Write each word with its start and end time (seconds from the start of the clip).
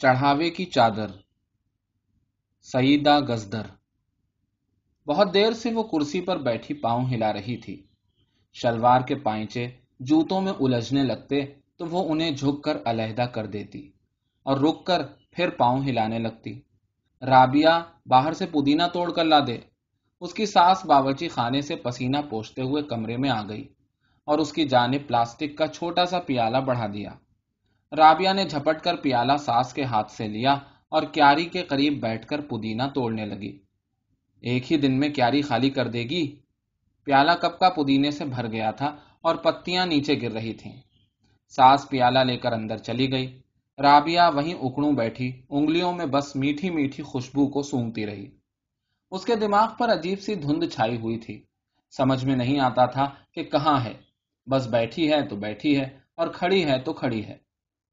چڑھاوے 0.00 0.50
کی 0.50 0.64
چادر 0.64 1.10
سعیدہ 2.62 3.20
گزدر۔ 3.20 3.66
بہت 5.06 5.34
دیر 5.34 5.52
سے 5.52 5.72
وہ 5.72 5.82
کرسی 5.82 6.20
پر 6.20 6.38
بیٹھی 6.38 6.74
پاؤں 6.74 7.06
ہلا 7.06 7.32
رہی 7.32 7.56
تھی۔ 7.56 7.82
شلوار 8.52 9.00
کے 9.00 9.14
پائچے 9.14 9.66
جوتوں 10.00 10.40
میں 10.40 10.52
الجھنے 10.60 11.02
لگتے 11.02 11.40
تو 11.76 11.86
وہ 11.86 12.04
انہیں 12.10 12.30
جھک 12.30 12.62
کر 12.64 12.76
علیحدہ 12.84 13.22
کر 13.22 13.46
دیتی 13.46 13.90
اور 14.42 14.56
رک 14.58 14.84
کر 14.84 15.02
پھر 15.30 15.50
پاؤں 15.50 15.82
ہلانے 15.82 16.18
لگتی۔ 16.18 16.60
رابعہ 17.22 17.80
باہر 18.06 18.32
سے 18.32 18.46
پودینہ 18.46 18.82
توڑ 18.92 19.10
کر 19.12 19.24
لا 19.24 19.38
دے۔ 19.46 19.58
اس 20.20 20.34
کی 20.34 20.46
ساس 20.46 20.84
باورچی 20.86 21.28
خانے 21.28 21.60
سے 21.60 21.76
پسینہ 21.76 22.20
پوچھتے 22.30 22.62
ہوئے 22.62 22.82
کمرے 22.82 23.16
میں 23.16 23.30
آ 23.30 23.42
گئی 23.48 23.68
اور 24.24 24.38
اس 24.38 24.52
کی 24.52 24.64
جانب 24.68 25.08
پلاسٹک 25.08 25.58
کا 25.58 25.66
چھوٹا 25.66 26.04
سا 26.04 26.20
پیالہ 26.20 26.58
بڑھا 26.58 26.86
دیا۔ 26.86 27.10
رابعہ 27.96 28.32
نے 28.32 28.44
جھپٹ 28.44 28.80
کر 28.80 28.96
پیالہ 28.96 29.36
ساس 29.36 29.74
کے 29.74 29.84
ہاتھ 29.84 30.12
سے 30.12 30.28
لیا 30.28 30.52
اور 30.88 31.02
کیاری 31.02 31.44
کے 31.44 31.62
قریب 31.62 32.00
بیٹھ 32.00 32.26
کر 32.26 32.40
پودینہ 32.40 32.82
توڑنے 32.94 33.24
لگی۔ 33.24 33.58
ایک 34.40 34.72
ہی 34.72 34.76
دن 34.76 34.98
میں 34.98 35.08
کیاری 35.08 35.42
خالی 35.42 35.70
کر 35.70 35.88
دے 35.88 36.02
گی؟ 36.02 36.36
پیالہ 37.04 37.32
کپ 37.32 37.58
کا 37.58 37.70
پودینے 37.70 38.10
سے 38.10 38.24
بھر 38.24 38.52
گیا 38.52 38.70
تھا 38.70 38.96
اور 39.20 39.36
پتیاں 39.36 39.86
نیچے 39.86 40.14
گر 40.22 40.30
رہی 40.30 40.52
تھیں۔ 40.52 40.72
ساس 41.48 41.88
پیالہ 41.88 42.18
لے 42.18 42.36
کر 42.36 42.52
اندر 42.52 42.76
چلی 42.76 43.12
گئی۔ 43.12 43.40
رابعہ 43.78 44.30
وہیں 44.34 44.54
اکڑوں 44.54 44.92
بیٹھی، 44.92 45.42
انگلیوں 45.50 45.92
میں 45.92 46.06
بس 46.06 46.36
میٹھی 46.36 46.70
میٹھی 46.70 47.02
خوشبو 47.02 47.46
کو 47.46 47.62
سونگتی 47.62 48.06
رہی۔ 48.06 48.26
اس 49.10 49.24
کے 49.24 49.36
دماغ 49.36 49.68
پر 49.78 49.92
عجیب 49.92 50.20
سی 50.20 50.34
دھند 50.34 50.64
چھائی 50.64 50.96
ہوئی 50.96 51.18
تھی۔ 51.18 51.42
سمجھ 51.90 52.24
میں 52.24 52.36
نہیں 52.36 52.60
آتا 52.60 52.86
تھا 52.86 53.04
کہ 53.32 53.42
کہاں 53.42 53.84
ہے۔ 53.84 53.92
بس 54.50 54.66
بیٹھی 54.66 55.12
ہے 55.12 55.28
تو 55.28 55.36
بیٹھی 55.36 55.76
ہے 55.76 55.98
اور 56.14 56.28
کھڑی 56.28 56.64
ہے 56.64 56.80
تو 56.80 56.92
کھڑی 56.92 57.26
ہے۔ 57.26 57.47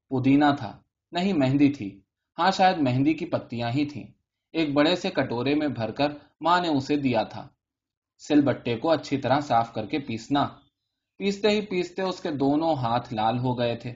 پودینہ 0.08 0.44
تھا۔ 0.58 0.80
نہیں، 1.12 1.32
مہندی 1.32 1.72
تھی۔ 1.72 2.00
ہاں 2.38 2.50
شاید 2.50 2.78
مہندی 2.78 3.14
کی 3.14 3.26
پتیاں 3.26 3.70
ہی 3.70 3.84
تھیں۔ 3.84 4.04
ایک 4.52 4.72
بڑے 4.72 4.96
سے 4.96 5.10
کٹورے 5.10 5.54
میں 5.54 5.68
بھر 5.68 5.90
کر 5.90 6.08
ماں 6.40 6.60
نے 6.60 6.68
اسے 6.68 6.96
دیا 6.96 7.22
تھا۔ 7.22 7.48
سل 8.18 8.40
بٹے 8.40 8.76
کو 8.76 8.90
اچھی 8.90 9.16
طرح 9.16 9.40
صاف 9.40 9.72
کر 9.72 9.86
کے 9.86 9.98
پیسنا۔ 9.98 10.48
پیستے 11.18 11.50
ہی 11.50 11.60
پیستے 11.60 12.02
اس 12.02 12.20
کے 12.20 12.30
دونوں 12.30 12.74
ہاتھ 12.74 13.14
لال 13.14 13.38
ہو 13.38 13.58
گئے 13.58 13.76
تھے۔ 13.76 13.94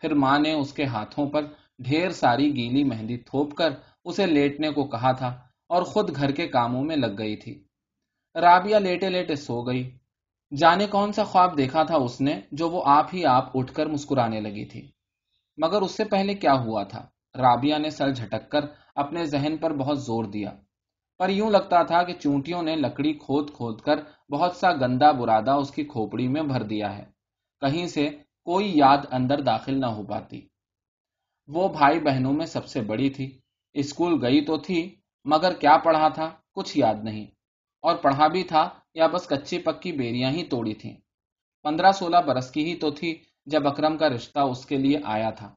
پھر 0.00 0.14
ماں 0.14 0.38
نے 0.38 0.52
اس 0.52 0.72
کے 0.72 0.84
ہاتھوں 0.84 1.30
پر 1.30 1.42
ڈھیر 1.78 2.10
ساری 2.10 2.56
گیلی 2.56 2.84
مہندی 2.84 3.16
تھوپ 3.16 3.54
کر 3.54 3.70
اسے 4.04 4.26
لیٹنے 4.26 4.70
کو 4.70 4.84
کہا 4.84 5.12
تھا 5.12 5.28
اور 5.68 5.82
خود 5.82 6.16
گھر 6.16 6.30
کے 6.30 6.48
کاموں 6.48 6.84
میں 6.84 6.96
لگ 6.96 7.18
گئی 7.18 7.36
تھی۔ 7.36 7.64
رابعہ 8.34 8.78
لیٹے 8.78 9.10
لیٹے 9.10 9.34
سو 9.34 9.62
گئی۔ 9.62 9.98
جانے 10.56 10.86
کون 10.86 11.12
سا 11.12 11.24
خواب 11.24 11.58
دیکھا 11.58 11.82
تھا 11.82 11.96
اس 11.96 12.20
نے 12.20 12.40
جو 12.52 12.70
وہ 12.70 12.82
آپ 12.86 13.14
ہی 13.14 13.24
آپ 13.24 13.56
اٹھ 13.56 13.74
کر 13.74 13.86
مسکرانے 13.86 14.40
لگی 14.40 14.64
تھی۔ 14.64 14.90
مگر 15.58 15.82
اس 15.82 15.90
سے 15.90 16.04
پہلے 16.04 16.34
کیا 16.34 16.52
ہوا 16.52 16.82
تھا؟ 16.82 17.06
رابعہ 17.34 17.78
نے 17.78 17.90
سر 17.90 18.10
جھٹک 18.10 18.50
کر 18.50 18.60
اپنے 18.94 19.24
ذہن 19.24 19.56
پر 19.56 19.72
بہت 19.72 20.02
زور 20.02 20.24
دیا۔ 20.24 20.50
پر 21.18 21.28
یوں 21.28 21.50
لگتا 21.50 21.82
تھا 21.82 22.02
کہ 22.02 22.12
چونٹیوں 22.12 22.62
نے 22.62 22.76
لکڑی 22.76 23.12
کھود 23.12 23.50
کھود 23.52 23.80
کر 23.80 23.96
بہت 24.32 24.56
سا 24.56 24.72
گندا 24.72 25.12
برادہ 25.12 25.50
اس 25.50 25.70
کی 25.70 25.84
کھوپڑی 25.84 26.28
میں 26.28 26.42
بھر 26.42 26.62
دیا 26.62 26.98
ہے۔ 26.98 27.04
کہیں 27.60 27.86
سے 27.86 28.08
کوئی 28.44 28.78
یاد 28.78 28.98
اندر 29.10 29.40
داخل 29.40 29.80
نہ 29.80 29.86
ہو 29.86 30.06
پاتی۔ 30.06 30.48
وہ 31.46 31.68
بھائی 31.68 32.00
بہنوں 32.00 32.32
میں 32.32 32.46
سب 32.46 32.66
سے 32.66 32.80
بڑی 32.80 33.10
تھی۔ 33.10 33.38
اسکول 33.72 34.24
گئی 34.24 34.44
تو 34.44 34.56
تھی، 34.56 34.94
مگر 35.24 35.52
کیا 35.52 35.76
پڑھا 35.84 36.08
تھا؟ 36.08 36.30
کچھ 36.54 36.78
یاد 36.78 36.94
نہیں۔ 37.04 37.26
اور 37.82 37.96
پڑھا 37.96 38.26
بھی 38.26 38.44
تھا 38.44 38.68
یا 38.94 39.06
بس 39.06 39.28
کچی 39.28 39.58
پکی 39.58 39.92
بیریاں 39.92 40.30
ہی 40.30 40.44
توڑی 40.44 40.74
تھیں۔ 40.74 40.96
پندرہ 41.62 41.92
سولہ 41.92 42.16
برس 42.16 42.50
کی 42.50 42.64
ہی 42.64 42.76
تو 42.76 42.90
تھی 42.90 43.22
جب 43.48 43.68
اکرم 43.68 43.96
کا 43.96 44.08
رشتہ 44.08 44.38
اس 44.38 44.66
کے 44.66 44.76
لیے 44.76 44.98
آیا 45.04 45.30
تھا۔ 45.30 45.54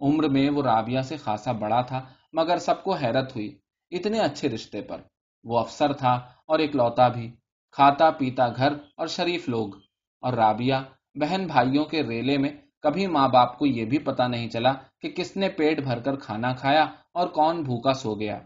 عمر 0.00 0.28
میں 0.28 0.50
وہ 0.50 0.62
رابعہ 0.62 1.02
سے 1.02 1.16
خاصا 1.16 1.52
بڑا 1.52 1.80
تھا، 1.80 2.04
مگر 2.32 2.58
سب 2.58 2.84
کو 2.84 2.94
حیرت 2.94 3.36
ہوئی۔ 3.36 3.58
اتنے 3.90 4.18
اچھے 4.18 4.48
رشتے 4.48 4.82
پر۔ 4.82 5.00
وہ 5.44 5.58
افسر 5.58 5.92
تھا 5.92 6.12
اور 6.46 6.58
ایک 6.58 6.76
لوتا 6.76 7.08
بھی۔ 7.08 7.32
کھاتا 7.72 8.10
پیتا 8.10 8.48
گھر 8.48 8.72
اور 8.96 9.06
شریف 9.06 9.48
لوگ۔ 9.48 9.68
اور 10.20 10.32
رابعہ 10.32 10.82
بہن 11.14 11.46
بھائیوں 11.46 11.84
کے 11.84 12.02
ریلے 12.02 12.38
میں 12.38 12.50
کبھی 12.82 13.06
ماں 13.06 13.28
باپ 13.28 13.58
کو 13.58 13.66
یہ 13.66 13.84
بھی 13.84 13.98
پتا 13.98 14.28
نہیں 14.28 14.48
چلا 14.48 14.72
کہ 15.00 15.10
کس 15.10 15.36
نے 15.36 15.48
پیٹ 15.48 15.80
بھر 15.80 15.98
کر 15.98 16.16
کھانا 16.16 16.52
کھایا 16.52 16.86
اور 17.14 17.28
کون 17.28 17.62
بھوکا 17.62 17.92
سو 17.92 18.14
گیا۔ 18.14 18.38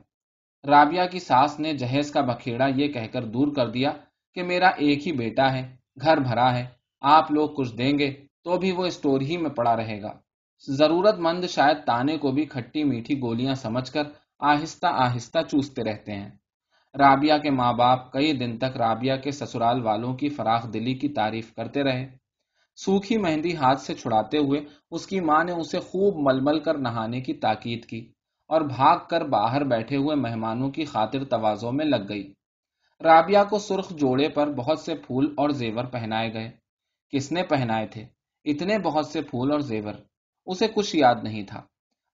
رابعہ 0.69 1.07
کی 1.07 1.19
ساس 1.19 1.61
نے 1.61 1.73
جہیز 1.73 2.13
کا 2.13 2.21
بکھیڑا 2.21 2.67
یہ 2.77 2.93
کہہ 2.93 3.07
کر 3.13 3.25
دور 3.25 3.55
کر 3.57 3.69
دیا 3.69 3.93
کہ 4.35 4.43
میرا 4.43 4.69
ایک 4.69 5.07
ہی 5.07 5.13
بیٹا 5.13 5.53
ہے، 5.53 5.77
گھر 6.01 6.17
بھرا 6.17 6.55
ہے، 6.55 6.67
آپ 7.01 7.33
لوگ 7.33 7.51
کچھ 7.51 7.77
دیں 7.77 7.99
گے۔ 7.99 8.32
تو 8.45 8.59
بھی 8.59 8.73
وہ 8.73 8.85
اسٹور 8.85 9.21
ہی 9.21 9.37
میں 9.37 9.51
پڑا 9.51 9.77
رہے 9.77 10.03
گا۔ 10.03 10.13
ضرورت 10.69 11.19
مند 11.19 11.45
شاید 11.45 11.77
تانے 11.87 12.19
کو 12.19 12.33
بھی 12.33 12.45
کھٹی 12.45 12.85
میٹھی 12.85 13.21
گولیاں 13.21 13.55
سمجھ 13.55 13.93
کر 13.93 14.03
آہستہ 14.41 14.87
آہستہ 14.87 15.39
چوستے 15.49 15.83
رہتے 15.85 16.13
ہیں۔ 16.13 16.31
رابعہ 16.99 17.39
کے 17.39 17.51
ماں 17.51 17.73
باپ 17.73 18.13
کئی 18.13 18.33
دن 18.33 18.59
تک 18.59 18.77
رابعہ 18.77 19.17
کے 19.17 19.31
سسرال 19.31 19.83
والوں 19.83 20.15
کی 20.15 20.29
فراخ 20.29 20.73
دلی 20.73 20.95
کی 20.95 21.09
تعریف 21.09 21.55
کرتے 21.55 21.83
رہے۔ 21.83 22.09
سوکھی 22.77 23.17
مہندی 23.17 23.57
ہاتھ 23.57 23.81
سے 23.81 23.95
چھڑاتے 23.95 24.39
ہوئے 24.39 24.61
اس 24.91 25.07
کی 25.07 25.21
ماں 25.21 25.45
نے 25.45 25.53
اسے 25.53 25.79
خوب 25.79 26.15
مل 26.17 26.41
مل 26.41 26.61
کر 26.61 26.79
نہانے 26.79 27.21
کی 27.21 27.35
تاکید 27.35 27.85
کی 27.85 28.13
اور 28.49 28.61
بھاگ 28.61 28.99
کر 29.11 29.25
باہر 29.25 29.65
بیٹھے 29.65 29.97
ہوئے 29.97 30.17
مہمانوں 30.17 30.71
کی 30.71 30.85
خاطر 30.85 31.25
توازوں 31.25 31.73
میں 31.73 31.85
لگ 31.85 32.09
گئی۔ 32.09 32.33
رابعہ 33.05 33.45
کو 33.45 33.59
سرخ 33.59 33.91
جوڑے 33.91 34.29
پر 34.29 34.53
بہت 34.53 34.79
سے 34.79 34.95
پھول 34.95 35.35
اور 35.37 35.51
زیور 35.51 35.85
پہنائے 35.85 36.33
گئے۔ 36.33 36.51
کس 37.11 37.33
نے 37.33 37.43
پہنائے 37.43 37.87
تھے؟ 37.87 38.22
اتنے 38.45 38.79
بہت 38.79 39.07
سے 39.07 39.23
پھول 39.23 39.53
اور 39.53 39.61
زیور، 39.61 39.93
اسے 40.47 40.67
کچھ 40.75 40.97
یاد 40.97 41.15
نہیں 41.23 41.43
تھا۔ 41.43 41.63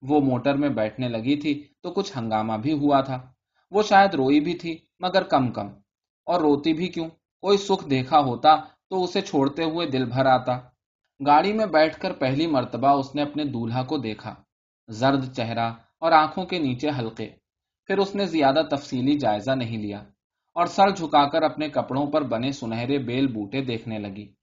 وہ 0.03 0.21
موٹر 0.21 0.55
میں 0.55 0.69
بیٹھنے 0.69 1.09
لگی 1.09 1.37
تھی 1.37 1.65
تو 1.83 1.91
کچھ 1.91 2.19
ہنگامہ 2.19 2.53
بھی 2.53 2.73
ہوا 2.73 3.01
تھا۔ 3.01 3.33
وہ 3.71 3.83
شاید 3.83 4.15
روئی 4.15 4.41
بھی 4.41 4.55
تھی، 4.55 4.79
مگر 5.01 5.23
کم 5.23 5.53
کم۔ 5.53 5.67
اور 6.25 6.41
روتی 6.41 6.73
بھی 6.73 6.89
کیوں؟ 6.89 7.09
کوئی 7.41 7.59
سکھ 7.59 7.91
دیکھا 7.91 8.19
ہوتا 8.19 8.57
تو 8.91 9.05
اسے 9.05 9.21
چھوڑتے 9.21 9.65
ہوئے 9.65 9.87
دل 9.87 10.05
بھر 10.05 10.27
آتا۔ 10.27 10.59
گاڑی 11.27 11.53
میں 11.53 11.67
بیٹھ 11.67 12.01
کر 12.01 12.13
پہلی 12.13 12.47
مرتبہ 12.47 12.89
اس 12.89 13.15
نے 13.15 13.23
اپنے 13.23 13.45
دولہا 13.45 13.83
کو 13.83 13.99
دیکھا۔ 13.99 14.35
زرد 14.89 15.33
چہرہ 15.37 15.73
اور 16.01 16.13
آنکھوں 16.13 16.45
کے 16.47 16.59
نیچے 16.59 16.89
ہلکے 16.99 17.31
پھر 17.87 17.99
اس 17.99 18.15
نے 18.15 18.27
زیادہ 18.27 18.63
تفصیلی 18.71 19.19
جائزہ 19.19 19.51
نہیں 19.51 19.79
لیا 19.79 19.99
اور 20.55 20.67
سر 20.67 20.91
جھکا 20.91 21.29
کر 21.29 21.43
اپنے 21.43 21.69
کپڑوں 21.69 22.07
پر 22.07 22.23
بنے 22.23 22.53
سنہرے 22.53 22.99
بیل 22.99 23.27
بوٹے 23.27 23.61
دیکھنے 23.61 23.99
لگی۔ 23.99 24.38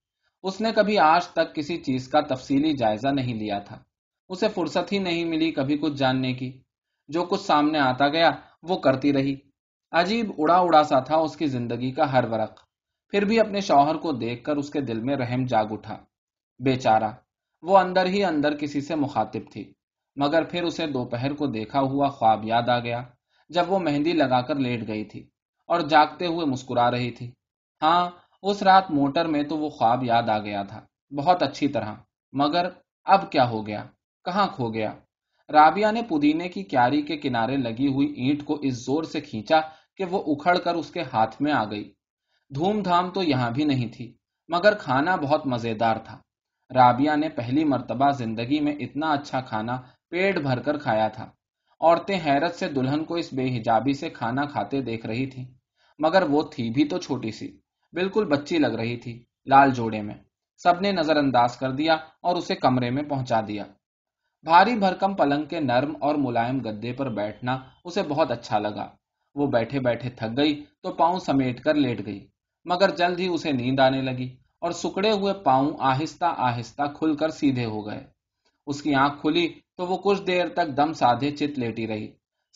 اس 0.45 0.61
نے 0.61 0.71
کبھی 0.75 0.99
آج 0.99 1.27
تک 1.27 1.55
کسی 1.55 1.77
چیز 1.77 2.07
کا 2.07 2.21
تفصیلی 2.21 2.73
جائزہ 2.73 3.07
نہیں 3.07 3.33
لیا 3.33 3.59
تھا۔ 3.59 3.79
اسے 4.29 4.47
فرصت 4.49 4.91
ہی 4.91 4.99
نہیں 4.99 5.25
ملی 5.25 5.51
کبھی 5.51 5.77
کچھ 5.77 5.93
جاننے 5.93 6.33
کی۔ 6.33 6.61
جو 7.07 7.25
کچھ 7.25 7.41
سامنے 7.41 7.79
آتا 7.79 8.07
گیا، 8.07 8.31
وہ 8.63 8.77
کرتی 8.77 9.13
رہی۔ 9.13 9.35
عجیب 9.91 10.31
اڑا 10.37 10.57
اڑا 10.57 10.83
سا 10.83 10.99
تھا 10.99 11.15
اس 11.15 11.37
کی 11.37 11.45
زندگی 11.45 11.91
کا 11.91 12.11
ہر 12.11 12.23
ورق۔ 12.31 12.61
پھر 13.09 13.25
بھی 13.25 13.39
اپنے 13.39 13.61
شوہر 13.61 13.95
کو 13.95 14.11
دیکھ 14.11 14.43
کر 14.43 14.55
اس 14.55 14.69
کے 14.69 14.81
دل 14.81 14.99
میں 14.99 15.15
رحم 15.15 15.45
جاگ 15.45 15.65
اٹھا۔ 15.71 15.97
بیچارہ، 16.59 17.11
وہ 17.61 17.77
اندر 17.77 18.05
ہی 18.05 18.23
اندر 18.23 18.57
کسی 18.57 18.81
سے 18.81 18.95
مخاطب 18.95 19.51
تھی۔ 19.51 19.73
مگر 20.15 20.43
پھر 20.43 20.63
اسے 20.63 20.87
دوپہر 20.87 21.33
کو 21.33 21.47
دیکھا 21.47 21.79
ہوا 21.79 22.09
خواب 22.09 22.45
یاد 22.45 22.69
آ 22.69 22.79
گیا، 22.79 23.01
جب 23.49 23.71
وہ 23.71 23.79
مہندی 23.79 24.11
لگا 24.11 24.41
کر 24.41 24.55
لیٹ 24.55 24.87
گئی 24.87 25.05
تھی 25.05 25.29
اور 25.67 25.79
جاگتے 25.79 26.25
ہوئے 26.25 26.45
مسکرا 26.45 26.91
رہی 26.91 27.11
تھی۔ 27.11 27.31
ہاں 27.81 28.11
اس 28.47 28.63
رات 28.63 28.91
موٹر 28.91 29.25
میں 29.25 29.43
تو 29.43 29.57
وہ 29.57 29.69
خواب 29.69 30.03
یاد 30.03 30.29
آ 30.29 30.39
گیا 30.39 30.63
تھا، 30.63 30.85
بہت 31.15 31.43
اچھی 31.43 31.67
طرح۔ 31.67 31.93
مگر 32.33 32.69
اب 33.03 33.31
کیا 33.31 33.49
ہو 33.49 33.67
گیا؟ 33.67 33.83
کہاں 34.25 34.47
کھو 34.47 34.73
گیا؟ 34.73 34.93
رابعہ 35.49 35.91
نے 35.91 36.01
پودینے 36.01 36.49
کی 36.49 36.63
کیاری 36.63 37.01
کے 37.01 37.17
کنارے 37.17 37.57
لگی 37.57 37.87
ہوئی 37.87 38.07
اینٹ 38.07 38.43
کو 38.43 38.59
اس 38.61 38.85
زور 38.85 39.03
سے 39.03 39.21
کھینچا 39.21 39.59
کہ 39.97 40.05
وہ 40.05 40.23
اکھڑ 40.27 40.57
کر 40.57 40.73
اس 40.75 40.91
کے 40.91 41.01
ہاتھ 41.13 41.41
میں 41.41 41.51
آ 41.51 41.63
گئی۔ 41.63 41.93
دھوم 42.55 42.81
دھام 42.81 43.09
تو 43.09 43.23
یہاں 43.23 43.51
بھی 43.51 43.63
نہیں 43.63 43.87
تھی، 43.87 44.17
مگر 44.47 44.73
کھانا 44.73 45.15
بہت 45.15 45.47
مزیدار 45.47 45.95
تھا۔ 45.95 46.17
رابعہ 46.73 47.15
نے 47.15 47.29
پہلی 47.29 47.63
مرتبہ 47.63 48.11
زندگی 48.11 48.59
میں 48.59 48.73
اتنا 48.73 49.11
اچھا 49.11 49.41
کھانا 49.41 49.81
پیٹ 50.09 50.37
بھر 50.37 50.59
کر 50.59 50.77
کھایا 50.77 51.07
تھا۔ 51.07 51.31
عورتیں 51.81 52.19
حیرت 52.25 52.55
سے 52.55 52.67
دلہن 52.67 53.03
کو 53.03 53.15
اس 53.15 53.33
بے 53.33 53.57
حجابی 53.57 53.93
سے 53.93 54.09
کھانا 54.09 54.45
کھاتے 54.45 54.81
دیکھ 54.81 55.05
رہی 55.05 55.25
تھی 55.25 55.45
مگر 55.99 56.21
وہ 56.21 56.43
تھی 56.43 56.69
بھی 56.69 56.85
تو 56.85 56.97
چھوٹی 56.97 57.31
سی۔ 57.31 57.64
بالکل 57.95 58.25
بچی 58.25 58.57
لگ 58.57 58.73
رہی 58.75 58.97
تھی، 58.97 59.23
لال 59.45 59.71
جوڑے 59.71 60.01
میں۔ 60.01 60.15
سب 60.57 60.81
نے 60.81 60.91
نظر 60.91 61.15
انداز 61.15 61.57
کر 61.57 61.71
دیا 61.71 61.93
اور 61.93 62.35
اسے 62.35 62.55
کمرے 62.55 62.89
میں 62.89 63.03
پہنچا 63.03 63.41
دیا۔ 63.47 63.63
بھاری 64.43 64.75
بھرکم 64.75 65.15
پلنگ 65.15 65.43
کے 65.43 65.59
نرم 65.59 65.93
اور 66.01 66.15
ملائم 66.15 66.59
گدے 66.59 66.93
پر 66.93 67.09
بیٹھنا 67.09 67.57
اسے 67.85 68.03
بہت 68.03 68.31
اچھا 68.31 68.59
لگا۔ 68.59 68.87
وہ 69.35 69.47
بیٹھے 69.47 69.79
بیٹھے 69.79 70.09
تھک 70.09 70.37
گئی 70.37 70.63
تو 70.81 70.93
پاؤں 70.93 71.19
سمیٹ 71.19 71.63
کر 71.63 71.73
لیٹ 71.73 72.05
گئی، 72.05 72.27
مگر 72.65 72.89
جلد 72.89 73.19
ہی 73.19 73.27
اسے 73.27 73.51
نیند 73.51 73.79
آنے 73.79 74.01
لگی 74.01 74.35
اور 74.61 74.71
سکڑے 74.71 75.11
ہوئے 75.11 75.33
پاؤں 75.33 75.71
آہستہ 75.79 76.25
آہستہ 76.37 76.83
کھل 76.95 77.15
کر 77.15 77.29
سیدھے 77.29 77.65
ہو 77.65 77.85
گئے۔ 77.85 78.03
اس 78.67 78.81
کی 78.81 78.95
آنکھ 78.95 79.21
کھلی 79.21 79.47
تو 79.77 79.85
وہ 79.85 79.97
کچھ 79.97 80.21
دیر 80.27 80.47
تک 80.47 80.77
دم 80.77 80.93
سادھے 80.93 81.31
چت 81.31 81.59
لیٹی 81.59 81.87
رہی۔ 81.87 82.07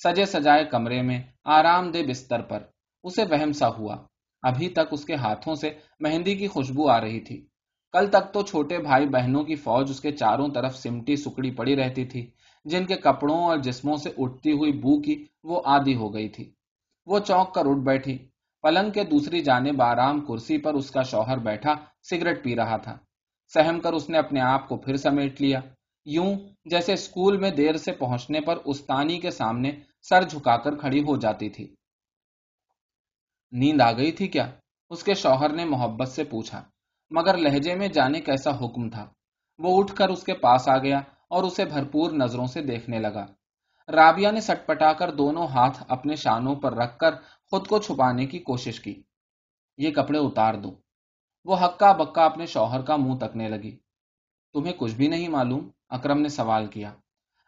سجے 0.04 0.26
سجائے 0.26 0.66
کمرے 0.66 1.02
میں 1.02 1.22
آرام 1.46 1.92
دہ 1.92 1.98
بستر 2.08 2.42
پر 2.42 2.64
اسے 3.04 3.24
وہم 3.24 3.52
سا 3.52 3.68
ہوا۔ 3.68 3.96
ابھی 4.44 4.70
تک 4.70 4.88
اس 4.92 5.06
کے 5.06 5.16
ہاتھوں 5.16 5.56
سے 5.56 5.70
مہندی 6.00 6.36
کی 6.36 6.48
خوشبو 6.48 6.90
آ 6.90 7.02
رہی 7.02 7.20
تھی۔ 7.20 7.46
کل 7.94 8.08
تک 8.08 8.34
تو 8.34 8.42
چھوٹے 8.42 8.78
بھائی 8.78 9.06
بہنوں 9.06 9.44
کی 9.44 9.56
فوج 9.56 9.90
اس 9.90 10.00
کے 10.00 10.12
چاروں 10.12 10.48
طرف 10.48 10.78
سمٹی 10.78 11.16
سکڑی 11.16 11.52
پڑی 11.52 11.76
رہتی 11.76 12.06
تھی۔ 12.06 12.30
جن 12.66 12.86
کے 12.86 12.96
کپڑوں 12.96 13.44
اور 13.44 13.58
جسموں 13.58 13.98
سے 13.98 14.10
اٹھتی 14.18 14.52
ہوئی 14.52 14.72
بو 14.72 15.02
کی 15.02 15.26
وہ 15.44 15.62
آدھی 15.66 15.96
ہو 15.96 16.14
گئی 16.14 16.30
تھی۔ 16.30 16.52
وہ 17.06 17.20
چونک 17.20 17.54
کر 17.54 17.66
اٹھ 17.66 17.80
بیٹھی۔ 17.80 18.18
پلنگ 18.62 18.92
کے 18.92 19.04
دوسری 19.04 19.40
جانب 19.40 19.82
آرام 19.82 20.26
کرسی 20.26 20.58
پر 20.58 20.74
اس 20.74 20.92
کا 20.92 21.02
شوہر 21.02 21.38
بیٹھا 21.38 21.74
سگریٹ 22.10 22.44
پی 22.44 22.56
رہا 22.56 22.78
تھا۔ 22.78 22.98
سہم 23.54 23.80
کر 23.80 23.94
اس 23.94 24.10
نے 24.10 24.18
اپنے 24.18 24.40
آپ 24.40 24.68
کو 24.70 24.78
پھر 24.78 24.98
سمیٹ 24.98 25.42
لیا۔ 25.42 25.60
یوں 26.06 26.36
جیسے 26.66 26.94
اسکول 26.94 27.38
میں 27.38 27.52
دیر 27.52 27.78
سے 27.78 27.92
پہنچنے 27.92 28.42
پر 28.42 28.58
استانی 28.66 29.20
کے 29.20 29.32
سامنے 29.32 29.72
سر 30.02 30.24
جھکا 30.24 30.58
کر 30.58 30.76
کھڑی 30.76 31.00
ہو 31.00 31.18
جاتی 31.18 31.50
تھی۔ 31.50 31.76
نیند 33.52 33.82
آ 33.82 33.92
گئی 33.92 34.12
تھی 34.12 34.28
کیا؟ 34.28 34.52
اس 34.90 35.04
کے 35.04 35.14
شوہر 35.14 35.50
نے 35.50 35.66
محبت 35.66 36.08
سے 36.08 36.24
پوچھا، 36.24 36.64
مگر 37.10 37.38
لہجے 37.38 37.76
میں 37.76 37.88
جانے 37.88 38.22
کیسا 38.22 38.50
حکم 38.50 38.90
تھا؟ 38.90 39.10
وہ 39.60 39.84
اٹھ 39.84 39.96
کر 39.96 40.10
اس 40.10 40.24
کے 40.24 40.34
پاس 40.34 40.70
آ 40.70 40.78
گیا 40.78 40.98
اور 41.30 41.44
اسے 41.44 41.66
بھرپور 41.66 42.12
نظروں 42.12 42.46
سے 42.46 42.62
دیکھنے 42.62 43.00
لگا۔ 43.00 43.26
رابعہ 43.92 44.32
نے 44.32 44.42
سٹ 44.42 44.68
پٹا 44.68 44.94
کر 44.94 45.12
دونوں 45.12 45.48
ہاتھ 45.48 45.84
اپنے 45.88 46.16
شانوں 46.16 46.56
پر 46.56 46.74
رکھ 46.74 46.98
کر 46.98 47.16
خود 47.52 47.68
کو 47.68 47.80
چھپانے 47.80 48.26
کی 48.26 48.40
کوشش 48.40 48.80
کی۔ 48.80 49.04
یہ 49.78 49.92
کپڑے 49.92 50.20
اتار 50.20 50.54
دو۔ 50.54 50.72
وہ 51.46 51.66
ہکا 51.66 51.92
بکا 51.92 52.26
اپنے 52.26 52.46
شوہر 52.46 52.82
کا 52.82 52.96
منہ 52.96 53.14
تکنے 53.14 53.50
لگی۔ 53.50 53.78
تمہیں 54.54 54.74
کچھ 54.74 54.96
بھی 54.96 55.08
نہیں 55.08 55.28
معلوم؟ 55.28 55.70
اکرم 55.90 56.22
نے 56.22 56.30
سوال 56.30 56.68
کیا۔ 56.68 56.94